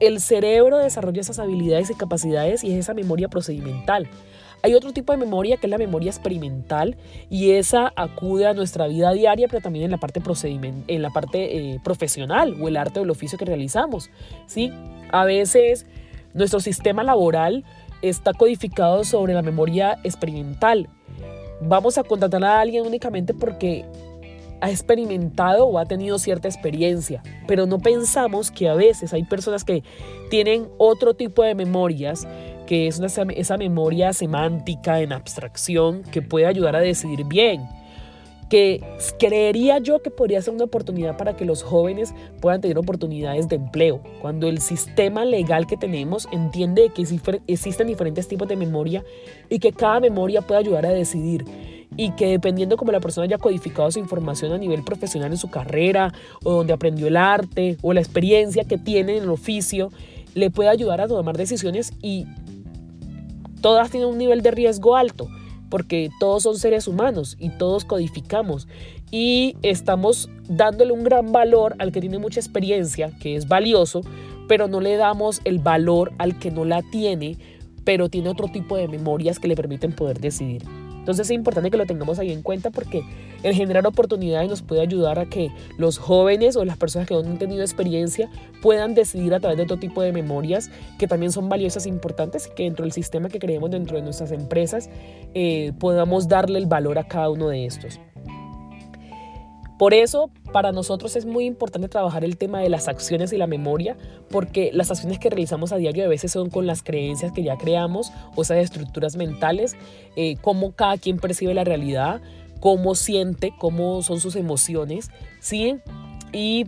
el 0.00 0.20
cerebro 0.20 0.78
desarrolla 0.78 1.20
esas 1.20 1.38
habilidades 1.38 1.90
y 1.90 1.94
capacidades 1.94 2.64
y 2.64 2.72
es 2.72 2.78
esa 2.78 2.94
memoria 2.94 3.28
procedimental. 3.28 4.08
Hay 4.62 4.74
otro 4.74 4.92
tipo 4.92 5.12
de 5.12 5.18
memoria 5.18 5.56
que 5.56 5.66
es 5.66 5.70
la 5.70 5.78
memoria 5.78 6.10
experimental 6.10 6.96
y 7.30 7.52
esa 7.52 7.92
acude 7.96 8.46
a 8.46 8.54
nuestra 8.54 8.86
vida 8.86 9.12
diaria, 9.12 9.48
pero 9.48 9.62
también 9.62 9.86
en 9.86 9.90
la 9.90 9.98
parte, 9.98 10.20
en 10.88 11.02
la 11.02 11.10
parte 11.10 11.56
eh, 11.56 11.80
profesional 11.82 12.56
o 12.60 12.68
el 12.68 12.76
arte 12.76 13.00
o 13.00 13.04
el 13.04 13.10
oficio 13.10 13.38
que 13.38 13.44
realizamos. 13.44 14.10
¿sí? 14.46 14.72
A 15.12 15.24
veces 15.24 15.86
nuestro 16.34 16.60
sistema 16.60 17.02
laboral 17.02 17.64
está 18.02 18.32
codificado 18.32 19.04
sobre 19.04 19.34
la 19.34 19.42
memoria 19.42 19.98
experimental. 20.04 20.88
Vamos 21.62 21.98
a 21.98 22.04
contratar 22.04 22.44
a 22.44 22.60
alguien 22.60 22.86
únicamente 22.86 23.34
porque 23.34 23.84
ha 24.60 24.70
experimentado 24.70 25.66
o 25.66 25.78
ha 25.78 25.86
tenido 25.86 26.18
cierta 26.18 26.48
experiencia, 26.48 27.22
pero 27.46 27.66
no 27.66 27.78
pensamos 27.78 28.50
que 28.50 28.68
a 28.68 28.74
veces 28.74 29.12
hay 29.12 29.24
personas 29.24 29.64
que 29.64 29.82
tienen 30.30 30.68
otro 30.78 31.14
tipo 31.14 31.42
de 31.42 31.54
memorias 31.54 32.26
que 32.70 32.86
es 32.86 33.00
esa 33.00 33.56
memoria 33.56 34.12
semántica 34.12 35.00
en 35.00 35.12
abstracción 35.12 36.04
que 36.04 36.22
puede 36.22 36.46
ayudar 36.46 36.76
a 36.76 36.80
decidir 36.80 37.24
bien. 37.24 37.66
Que 38.48 38.80
creería 39.18 39.78
yo 39.78 40.00
que 40.02 40.10
podría 40.10 40.40
ser 40.40 40.54
una 40.54 40.66
oportunidad 40.66 41.16
para 41.16 41.34
que 41.34 41.44
los 41.44 41.64
jóvenes 41.64 42.14
puedan 42.40 42.60
tener 42.60 42.78
oportunidades 42.78 43.48
de 43.48 43.56
empleo. 43.56 44.00
Cuando 44.20 44.46
el 44.46 44.60
sistema 44.60 45.24
legal 45.24 45.66
que 45.66 45.76
tenemos 45.76 46.28
entiende 46.30 46.92
que 46.94 47.02
existen 47.48 47.88
diferentes 47.88 48.28
tipos 48.28 48.46
de 48.46 48.54
memoria 48.54 49.02
y 49.48 49.58
que 49.58 49.72
cada 49.72 49.98
memoria 49.98 50.40
puede 50.40 50.60
ayudar 50.60 50.86
a 50.86 50.90
decidir. 50.90 51.44
Y 51.96 52.12
que 52.12 52.28
dependiendo 52.28 52.76
como 52.76 52.92
la 52.92 53.00
persona 53.00 53.24
haya 53.24 53.38
codificado 53.38 53.90
su 53.90 53.98
información 53.98 54.52
a 54.52 54.58
nivel 54.58 54.84
profesional 54.84 55.32
en 55.32 55.38
su 55.38 55.50
carrera 55.50 56.12
o 56.44 56.52
donde 56.52 56.72
aprendió 56.72 57.08
el 57.08 57.16
arte 57.16 57.78
o 57.82 57.92
la 57.92 58.00
experiencia 58.00 58.62
que 58.62 58.78
tiene 58.78 59.16
en 59.16 59.24
el 59.24 59.30
oficio, 59.30 59.90
le 60.34 60.52
puede 60.52 60.68
ayudar 60.68 61.00
a 61.00 61.08
tomar 61.08 61.36
decisiones 61.36 61.92
y 62.00 62.26
todas 63.60 63.90
tienen 63.90 64.08
un 64.08 64.18
nivel 64.18 64.42
de 64.42 64.50
riesgo 64.50 64.96
alto, 64.96 65.28
porque 65.68 66.10
todos 66.18 66.42
son 66.42 66.58
seres 66.58 66.88
humanos 66.88 67.36
y 67.38 67.50
todos 67.50 67.84
codificamos 67.84 68.66
y 69.10 69.56
estamos 69.62 70.28
dándole 70.48 70.92
un 70.92 71.04
gran 71.04 71.32
valor 71.32 71.74
al 71.78 71.92
que 71.92 72.00
tiene 72.00 72.18
mucha 72.18 72.40
experiencia, 72.40 73.10
que 73.20 73.36
es 73.36 73.48
valioso, 73.48 74.02
pero 74.48 74.68
no 74.68 74.80
le 74.80 74.96
damos 74.96 75.40
el 75.44 75.58
valor 75.58 76.12
al 76.18 76.38
que 76.38 76.50
no 76.50 76.64
la 76.64 76.82
tiene, 76.82 77.38
pero 77.84 78.08
tiene 78.08 78.28
otro 78.28 78.48
tipo 78.48 78.76
de 78.76 78.88
memorias 78.88 79.38
que 79.38 79.48
le 79.48 79.56
permiten 79.56 79.92
poder 79.92 80.20
decidir. 80.20 80.62
Entonces 81.00 81.26
es 81.26 81.30
importante 81.32 81.70
que 81.70 81.76
lo 81.76 81.86
tengamos 81.86 82.18
ahí 82.18 82.30
en 82.30 82.42
cuenta 82.42 82.70
porque 82.70 83.02
el 83.42 83.54
generar 83.54 83.86
oportunidades 83.86 84.48
nos 84.48 84.62
puede 84.62 84.82
ayudar 84.82 85.18
a 85.18 85.26
que 85.26 85.50
los 85.78 85.98
jóvenes 85.98 86.56
o 86.56 86.64
las 86.64 86.76
personas 86.76 87.08
que 87.08 87.14
no 87.14 87.20
han 87.20 87.38
tenido 87.38 87.62
experiencia 87.62 88.30
puedan 88.62 88.94
decidir 88.94 89.34
a 89.34 89.40
través 89.40 89.56
de 89.56 89.64
otro 89.64 89.78
tipo 89.78 90.02
de 90.02 90.12
memorias 90.12 90.70
que 90.98 91.06
también 91.06 91.32
son 91.32 91.48
valiosas 91.48 91.86
e 91.86 91.88
importantes 91.88 92.46
y 92.46 92.54
que 92.54 92.64
dentro 92.64 92.84
del 92.84 92.92
sistema 92.92 93.28
que 93.28 93.38
creemos 93.38 93.70
dentro 93.70 93.96
de 93.96 94.02
nuestras 94.02 94.30
empresas 94.30 94.90
eh, 95.34 95.72
podamos 95.78 96.28
darle 96.28 96.58
el 96.58 96.66
valor 96.66 96.98
a 96.98 97.08
cada 97.08 97.30
uno 97.30 97.48
de 97.48 97.66
estos. 97.66 97.98
Por 99.80 99.94
eso, 99.94 100.30
para 100.52 100.72
nosotros 100.72 101.16
es 101.16 101.24
muy 101.24 101.46
importante 101.46 101.88
trabajar 101.88 102.22
el 102.22 102.36
tema 102.36 102.60
de 102.60 102.68
las 102.68 102.86
acciones 102.86 103.32
y 103.32 103.38
la 103.38 103.46
memoria, 103.46 103.96
porque 104.28 104.68
las 104.74 104.90
acciones 104.90 105.18
que 105.18 105.30
realizamos 105.30 105.72
a 105.72 105.78
diario 105.78 106.04
a 106.04 106.08
veces 106.08 106.32
son 106.32 106.50
con 106.50 106.66
las 106.66 106.82
creencias 106.82 107.32
que 107.32 107.42
ya 107.42 107.56
creamos 107.56 108.12
o 108.36 108.42
esas 108.42 108.58
estructuras 108.58 109.16
mentales, 109.16 109.76
eh, 110.16 110.36
cómo 110.42 110.72
cada 110.72 110.98
quien 110.98 111.18
percibe 111.18 111.54
la 111.54 111.64
realidad, 111.64 112.20
cómo 112.60 112.94
siente, 112.94 113.54
cómo 113.58 114.02
son 114.02 114.20
sus 114.20 114.36
emociones, 114.36 115.10
¿sí? 115.38 115.78
Y 116.30 116.66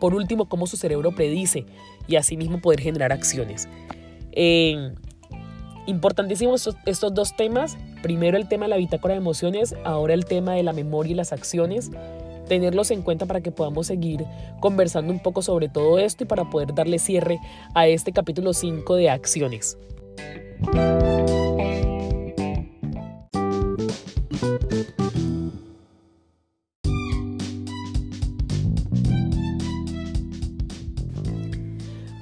por 0.00 0.14
último, 0.14 0.48
cómo 0.48 0.66
su 0.66 0.78
cerebro 0.78 1.12
predice 1.14 1.66
y 2.08 2.16
asimismo 2.16 2.62
poder 2.62 2.80
generar 2.80 3.12
acciones. 3.12 3.68
Eh, 4.32 4.94
importantísimos 5.86 6.74
estos 6.86 7.12
dos 7.12 7.36
temas. 7.36 7.76
Primero 8.02 8.38
el 8.38 8.48
tema 8.48 8.64
de 8.64 8.70
la 8.70 8.78
bitácora 8.78 9.12
de 9.12 9.18
emociones, 9.18 9.74
ahora 9.84 10.14
el 10.14 10.24
tema 10.24 10.54
de 10.54 10.62
la 10.62 10.72
memoria 10.72 11.12
y 11.12 11.14
las 11.14 11.34
acciones 11.34 11.90
tenerlos 12.48 12.90
en 12.90 13.02
cuenta 13.02 13.26
para 13.26 13.40
que 13.40 13.50
podamos 13.50 13.86
seguir 13.86 14.24
conversando 14.60 15.12
un 15.12 15.20
poco 15.20 15.42
sobre 15.42 15.68
todo 15.68 15.98
esto 15.98 16.24
y 16.24 16.26
para 16.26 16.50
poder 16.50 16.74
darle 16.74 16.98
cierre 16.98 17.38
a 17.74 17.86
este 17.86 18.12
capítulo 18.12 18.52
5 18.52 18.96
de 18.96 19.10
acciones. 19.10 19.78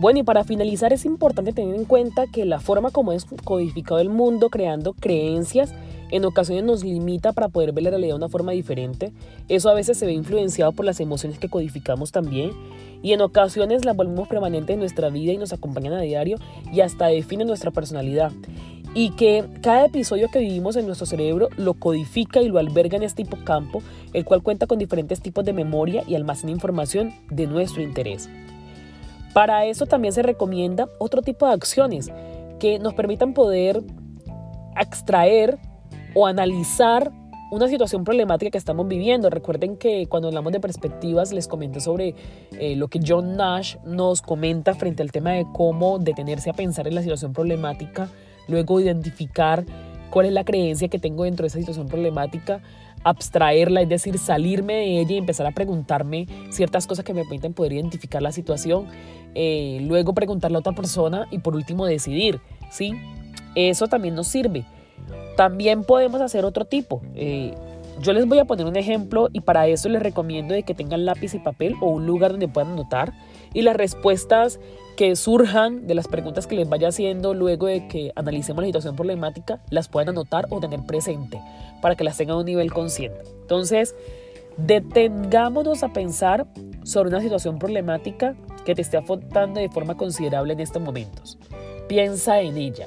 Bueno, 0.02 0.18
y 0.18 0.22
para 0.24 0.42
finalizar 0.42 0.92
es 0.92 1.04
importante 1.04 1.52
tener 1.52 1.76
en 1.76 1.85
cuenta 1.85 2.26
que 2.26 2.44
la 2.44 2.58
forma 2.58 2.90
como 2.90 3.12
es 3.12 3.24
codificado 3.44 4.00
el 4.00 4.08
mundo 4.08 4.50
creando 4.50 4.94
creencias 4.94 5.72
en 6.12 6.27
ocasiones 6.27 6.62
nos 6.62 6.85
limita 6.85 7.33
para 7.33 7.48
poder 7.48 7.72
ver 7.72 7.85
la 7.85 7.90
realidad 7.90 8.11
de 8.11 8.18
una 8.18 8.29
forma 8.29 8.53
diferente. 8.53 9.12
Eso 9.48 9.70
a 9.70 9.75
veces 9.75 9.98
se 9.98 10.07
ve 10.07 10.12
influenciado 10.12 10.70
por 10.72 10.85
las 10.85 11.01
emociones 11.01 11.38
que 11.38 11.48
codificamos 11.48 12.12
también 12.12 12.53
y 13.03 13.14
en 13.14 13.22
ocasiones 13.22 13.87
las 13.87 13.96
volvemos 13.96 14.29
permanentes 14.29 14.75
en 14.75 14.81
nuestra 14.81 15.09
vida 15.09 15.33
y 15.33 15.38
nos 15.38 15.55
acompañan 15.55 15.94
a 15.94 16.03
diario 16.03 16.37
y 16.70 16.83
hasta 16.83 17.07
definen 17.07 17.48
nuestra 17.48 17.70
personalidad. 17.70 18.31
Y 18.94 19.12
que 19.12 19.46
cada 19.62 19.87
episodio 19.87 20.29
que 20.31 20.38
vivimos 20.38 20.77
en 20.77 20.85
nuestro 20.85 21.07
cerebro 21.07 21.48
lo 21.57 21.72
codifica 21.72 22.42
y 22.42 22.48
lo 22.48 22.59
alberga 22.59 22.98
en 22.98 23.05
este 23.05 23.22
hipocampo, 23.22 23.83
el 24.12 24.27
cual 24.27 24.42
cuenta 24.42 24.66
con 24.66 24.79
diferentes 24.79 25.22
tipos 25.22 25.46
de 25.46 25.55
memoria 25.55 26.05
y 26.07 26.14
almacena 26.14 26.53
información 26.53 27.14
de 27.31 27.46
nuestro 27.46 27.83
interés. 27.83 28.29
Para 29.33 29.64
eso 29.64 29.87
también 29.87 30.12
se 30.12 30.22
recomienda 30.22 30.90
otro 30.98 31.22
tipo 31.22 31.46
de 31.46 31.55
acciones 31.55 32.12
que 32.61 32.79
nos 32.79 32.92
permitan 32.92 33.33
poder 33.33 33.83
extraer 34.79 35.59
o 36.14 36.27
analizar 36.27 37.12
una 37.53 37.68
situación 37.68 38.03
problemática 38.05 38.51
que 38.51 38.59
estamos 38.59 38.88
viviendo. 38.88 39.29
Recuerden 39.29 39.77
que 39.77 40.07
cuando 40.07 40.29
hablamos 40.29 40.53
de 40.53 40.61
perspectivas 40.61 41.33
les 41.33 41.46
comenté 41.48 41.81
sobre 41.81 42.14
eh, 42.59 42.77
lo 42.77 42.88
que 42.88 42.98
John 43.07 43.37
Nash 43.37 43.77
nos 43.85 44.22
comenta 44.22 44.75
frente 44.75 45.03
al 45.03 45.12
tema 45.12 45.33
de 45.33 45.46
cómo 45.53 45.98
detenerse 45.98 46.48
a 46.48 46.55
pensar 46.55 46.88
en 46.88 46.94
la 46.94 47.03
situación 47.03 47.35
problemática, 47.35 48.09
luego 48.48 48.81
identificar 48.81 49.66
cuál 50.09 50.27
es 50.27 50.33
la 50.33 50.44
creencia 50.44 50.88
que 50.88 50.98
tengo 50.98 51.25
dentro 51.25 51.44
de 51.44 51.48
esa 51.48 51.59
situación 51.59 51.88
problemática, 51.88 52.62
abstraerla, 53.05 53.83
es 53.83 53.88
decir, 53.88 54.18
salirme 54.18 54.75
de 54.75 55.01
ella 55.01 55.12
y 55.14 55.18
empezar 55.18 55.46
a 55.46 55.51
preguntarme 55.51 56.27
ciertas 56.51 56.87
cosas 56.87 57.05
que 57.05 57.12
me 57.12 57.22
permiten 57.22 57.53
poder 57.53 57.75
identificar 57.75 58.22
la 58.22 58.33
situación, 58.33 58.87
eh, 59.35 59.79
luego 59.83 60.14
preguntarle 60.14 60.57
a 60.57 60.61
otra 60.61 60.72
persona 60.72 61.27
y 61.31 61.38
por 61.38 61.55
último 61.55 61.85
decidir, 61.85 62.40
¿sí? 62.70 62.92
Eso 63.55 63.88
también 63.88 64.14
nos 64.14 64.29
sirve. 64.29 64.64
También 65.37 65.85
podemos 65.85 66.21
hacer 66.21 66.45
otro 66.45 66.64
tipo. 66.64 67.03
Eh, 67.14 67.55
yo 68.01 68.12
les 68.12 68.27
voy 68.27 68.38
a 68.38 68.45
poner 68.45 68.66
un 68.66 68.77
ejemplo 68.77 69.29
y 69.33 69.40
para 69.40 69.66
eso 69.66 69.88
les 69.88 70.03
recomiendo 70.03 70.55
de 70.55 70.62
que 70.62 70.75
tengan 70.75 71.05
lápiz 71.05 71.35
y 71.35 71.38
papel 71.38 71.75
o 71.81 71.90
un 71.90 72.07
lugar 72.07 72.33
donde 72.33 72.49
puedan 72.49 72.73
anotar 72.73 73.12
y 73.53 73.62
las 73.62 73.77
respuestas 73.77 74.59
que 74.97 75.14
surjan 75.16 75.87
de 75.87 75.95
las 75.95 76.09
preguntas 76.09 76.47
que 76.47 76.57
les 76.57 76.68
vaya 76.68 76.88
haciendo 76.88 77.35
luego 77.35 77.66
de 77.66 77.88
que 77.88 78.12
analicemos 78.16 78.62
la 78.62 78.68
situación 78.68 78.97
problemática 78.97 79.61
las 79.71 79.88
puedan 79.88 80.11
anotar 80.11 80.47
o 80.51 80.61
tener 80.61 80.81
presente 80.87 81.40
para 81.81 81.95
que 81.95 82.05
las 82.05 82.16
tengan 82.16 82.37
a 82.37 82.40
un 82.40 82.47
nivel 82.47 82.73
consciente. 82.73 83.21
Entonces, 83.40 83.95
detengámonos 84.57 85.83
a 85.83 85.92
pensar 85.92 86.47
sobre 86.85 87.09
una 87.09 87.21
situación 87.21 87.59
problemática 87.59 88.35
que 88.64 88.75
te 88.75 88.83
esté 88.83 88.97
afectando 88.97 89.61
de 89.61 89.68
forma 89.68 89.97
considerable 89.97 90.53
en 90.53 90.61
estos 90.61 90.83
momentos. 90.83 91.38
Piensa 91.88 92.40
en 92.40 92.57
ella. 92.57 92.87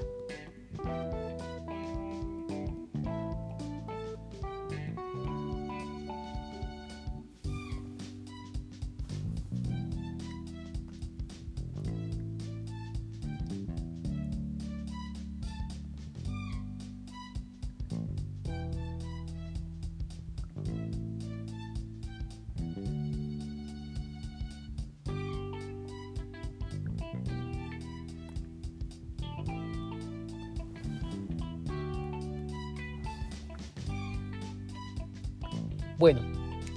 Bueno, 35.97 36.21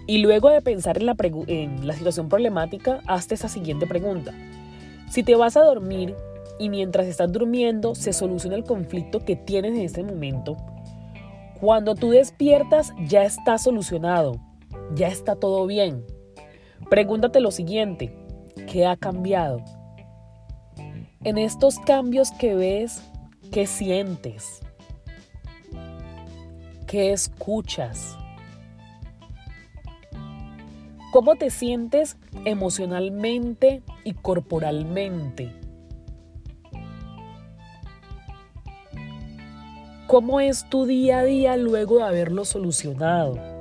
y 0.09 0.19
luego 0.19 0.49
de 0.49 0.63
pensar 0.63 0.97
en 0.99 1.87
la, 1.87 1.95
situación 1.95 2.31
problemática, 2.31 3.01
hazte 3.07 3.35
esa 3.35 3.49
siguiente 3.49 3.87
pregunta. 3.87 4.33
Si 5.11 5.23
te 5.23 5.35
vas 5.35 5.57
a 5.57 5.63
dormir 5.63 6.15
y 6.59 6.71
mientras 6.71 7.07
estás 7.07 7.31
durmiendo 7.31 7.95
se 7.95 8.15
soluciona 8.15 8.57
el 8.57 8.65
conflicto 8.65 9.21
que 9.21 9.37
tienes 9.37 9.75
en 9.75 9.81
este 9.81 10.03
momento, 10.03 10.57
cuando 11.61 11.95
tú 11.95 12.11
despiertas 12.11 12.95
ya 13.07 13.25
está 13.25 13.59
solucionado, 13.59 14.41
ya 14.95 15.09
está 15.09 15.37
todo 15.37 15.67
bien. 15.67 16.07
Pregúntate 16.89 17.41
lo 17.41 17.51
siguiente, 17.51 18.15
¿qué 18.67 18.87
ha 18.87 18.97
cambiado? 18.97 19.63
En 21.23 21.37
estos 21.37 21.79
cambios 21.81 22.31
que 22.31 22.55
ves, 22.55 23.03
¿qué 23.53 23.67
sientes? 23.67 24.61
¿Qué 26.87 27.13
escuchas? 27.13 28.17
¿Cómo 31.11 31.37
te 31.37 31.49
sientes 31.49 32.19
emocionalmente 32.45 33.83
y 34.05 34.13
corporalmente? 34.13 35.55
¿Cómo 40.07 40.41
es 40.41 40.69
tu 40.69 40.85
día 40.85 41.21
a 41.21 41.25
día 41.25 41.57
luego 41.57 41.99
de 41.99 42.05
haberlo 42.05 42.45
solucionado? 42.45 43.58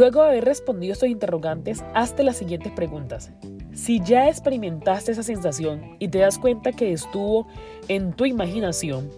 Luego 0.00 0.22
de 0.22 0.28
haber 0.30 0.46
respondido 0.46 0.94
estos 0.94 1.10
interrogantes, 1.10 1.84
hazte 1.92 2.22
las 2.22 2.38
siguientes 2.38 2.72
preguntas. 2.72 3.32
Si 3.74 4.00
ya 4.00 4.30
experimentaste 4.30 5.12
esa 5.12 5.22
sensación 5.22 5.94
y 5.98 6.08
te 6.08 6.20
das 6.20 6.38
cuenta 6.38 6.72
que 6.72 6.94
estuvo 6.94 7.46
en 7.86 8.14
tu 8.14 8.24
imaginación, 8.24 9.10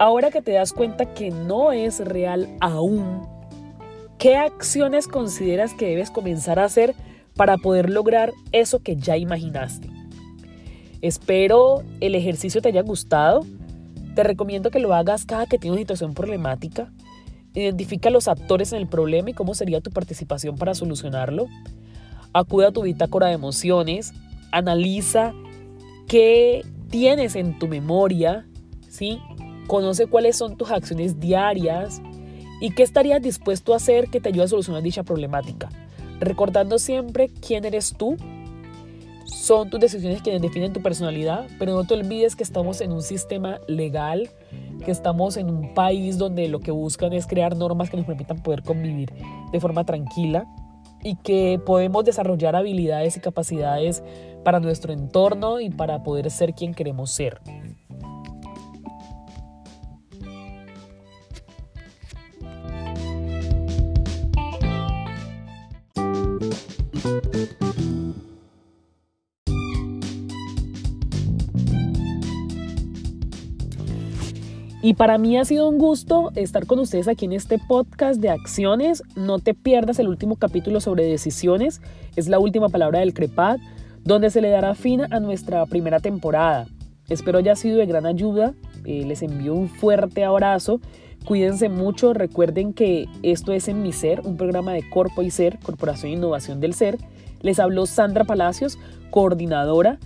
ahora 0.00 0.32
que 0.32 0.42
te 0.42 0.50
das 0.50 0.72
cuenta 0.72 1.14
que 1.14 1.30
no 1.30 1.70
es 1.70 2.00
real 2.00 2.48
aún, 2.60 3.28
¿qué 4.18 4.34
acciones 4.34 5.06
consideras 5.06 5.72
que 5.72 5.86
debes 5.86 6.10
comenzar 6.10 6.58
a 6.58 6.64
hacer 6.64 6.96
para 7.36 7.56
poder 7.56 7.88
lograr 7.88 8.32
eso 8.50 8.80
que 8.80 8.96
ya 8.96 9.16
imaginaste? 9.16 9.88
Espero 11.00 11.84
el 12.00 12.16
ejercicio 12.16 12.60
te 12.60 12.70
haya 12.70 12.82
gustado. 12.82 13.46
Te 14.16 14.24
recomiendo 14.24 14.72
que 14.72 14.80
lo 14.80 14.94
hagas 14.94 15.24
cada 15.24 15.46
que 15.46 15.58
tienes 15.58 15.76
una 15.76 15.82
situación 15.82 16.14
problemática 16.14 16.90
Identifica 17.54 18.10
los 18.10 18.28
actores 18.28 18.72
en 18.72 18.78
el 18.78 18.86
problema 18.86 19.30
y 19.30 19.34
cómo 19.34 19.54
sería 19.54 19.80
tu 19.80 19.90
participación 19.90 20.56
para 20.56 20.74
solucionarlo. 20.74 21.46
Acude 22.32 22.66
a 22.66 22.72
tu 22.72 22.82
bitácora 22.82 23.28
de 23.28 23.34
emociones. 23.34 24.12
Analiza 24.52 25.32
qué 26.06 26.64
tienes 26.90 27.36
en 27.36 27.58
tu 27.58 27.68
memoria. 27.68 28.46
¿sí? 28.88 29.20
Conoce 29.66 30.06
cuáles 30.06 30.36
son 30.36 30.56
tus 30.56 30.70
acciones 30.70 31.20
diarias 31.20 32.00
y 32.60 32.70
qué 32.70 32.82
estarías 32.82 33.22
dispuesto 33.22 33.72
a 33.72 33.76
hacer 33.76 34.08
que 34.08 34.20
te 34.20 34.30
ayude 34.30 34.44
a 34.44 34.48
solucionar 34.48 34.82
dicha 34.82 35.02
problemática. 35.02 35.68
Recordando 36.20 36.78
siempre 36.78 37.28
quién 37.28 37.64
eres 37.64 37.94
tú. 37.96 38.16
Son 39.26 39.70
tus 39.70 39.78
decisiones 39.78 40.22
quienes 40.22 40.42
definen 40.42 40.72
tu 40.72 40.82
personalidad, 40.82 41.46
pero 41.58 41.74
no 41.74 41.84
te 41.84 41.94
olvides 41.94 42.34
que 42.34 42.42
estamos 42.42 42.80
en 42.80 42.92
un 42.92 43.02
sistema 43.02 43.60
legal 43.68 44.30
que 44.84 44.90
estamos 44.90 45.36
en 45.36 45.50
un 45.50 45.74
país 45.74 46.18
donde 46.18 46.48
lo 46.48 46.60
que 46.60 46.70
buscan 46.70 47.12
es 47.12 47.26
crear 47.26 47.56
normas 47.56 47.90
que 47.90 47.96
nos 47.96 48.06
permitan 48.06 48.42
poder 48.42 48.62
convivir 48.62 49.12
de 49.52 49.60
forma 49.60 49.84
tranquila 49.84 50.46
y 51.02 51.16
que 51.16 51.60
podemos 51.64 52.04
desarrollar 52.04 52.56
habilidades 52.56 53.16
y 53.16 53.20
capacidades 53.20 54.02
para 54.44 54.60
nuestro 54.60 54.92
entorno 54.92 55.60
y 55.60 55.70
para 55.70 56.02
poder 56.02 56.30
ser 56.30 56.54
quien 56.54 56.74
queremos 56.74 57.10
ser. 57.10 57.40
Y 74.88 74.94
para 74.94 75.18
mí 75.18 75.36
ha 75.36 75.44
sido 75.44 75.68
un 75.68 75.76
gusto 75.76 76.32
estar 76.34 76.64
con 76.64 76.78
ustedes 76.78 77.08
aquí 77.08 77.26
en 77.26 77.34
este 77.34 77.58
podcast 77.58 78.22
de 78.22 78.30
acciones. 78.30 79.02
No 79.16 79.38
te 79.38 79.52
pierdas 79.52 79.98
el 79.98 80.08
último 80.08 80.36
capítulo 80.36 80.80
sobre 80.80 81.04
decisiones. 81.04 81.82
Es 82.16 82.26
la 82.26 82.38
última 82.38 82.70
palabra 82.70 83.00
del 83.00 83.12
CREPAD, 83.12 83.58
donde 84.02 84.30
se 84.30 84.40
le 84.40 84.48
dará 84.48 84.74
fin 84.74 85.02
a 85.12 85.20
nuestra 85.20 85.66
primera 85.66 86.00
temporada. 86.00 86.68
Espero 87.10 87.36
haya 87.36 87.54
sido 87.54 87.76
de 87.76 87.84
gran 87.84 88.06
ayuda. 88.06 88.54
Eh, 88.86 89.04
les 89.04 89.20
envío 89.20 89.52
un 89.52 89.68
fuerte 89.68 90.24
abrazo. 90.24 90.80
Cuídense 91.26 91.68
mucho. 91.68 92.14
Recuerden 92.14 92.72
que 92.72 93.08
esto 93.22 93.52
es 93.52 93.68
En 93.68 93.82
Mi 93.82 93.92
Ser, 93.92 94.22
un 94.24 94.38
programa 94.38 94.72
de 94.72 94.88
Corpo 94.88 95.20
y 95.20 95.30
Ser, 95.30 95.58
Corporación 95.58 96.12
e 96.12 96.14
Innovación 96.14 96.60
del 96.60 96.72
Ser. 96.72 96.96
Les 97.42 97.60
habló 97.60 97.84
Sandra 97.84 98.24
Palacios, 98.24 98.78
coordinadora 99.10 99.98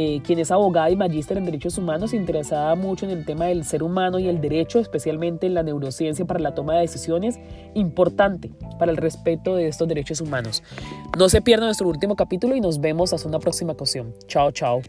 eh, 0.00 0.20
quien 0.22 0.38
es 0.38 0.52
abogada 0.52 0.88
y 0.90 0.94
magíster 0.94 1.38
en 1.38 1.44
derechos 1.44 1.76
humanos, 1.76 2.14
interesada 2.14 2.72
mucho 2.76 3.04
en 3.04 3.10
el 3.10 3.24
tema 3.24 3.46
del 3.46 3.64
ser 3.64 3.82
humano 3.82 4.20
y 4.20 4.28
el 4.28 4.40
derecho, 4.40 4.78
especialmente 4.78 5.48
en 5.48 5.54
la 5.54 5.64
neurociencia 5.64 6.24
para 6.24 6.38
la 6.38 6.54
toma 6.54 6.74
de 6.74 6.82
decisiones, 6.82 7.40
importante 7.74 8.52
para 8.78 8.92
el 8.92 8.96
respeto 8.96 9.56
de 9.56 9.66
estos 9.66 9.88
derechos 9.88 10.20
humanos. 10.20 10.62
No 11.18 11.28
se 11.28 11.42
pierda 11.42 11.64
nuestro 11.64 11.88
último 11.88 12.14
capítulo 12.14 12.54
y 12.54 12.60
nos 12.60 12.80
vemos 12.80 13.12
hasta 13.12 13.26
una 13.26 13.40
próxima 13.40 13.72
ocasión. 13.72 14.14
Chao, 14.28 14.52
chao. 14.52 14.82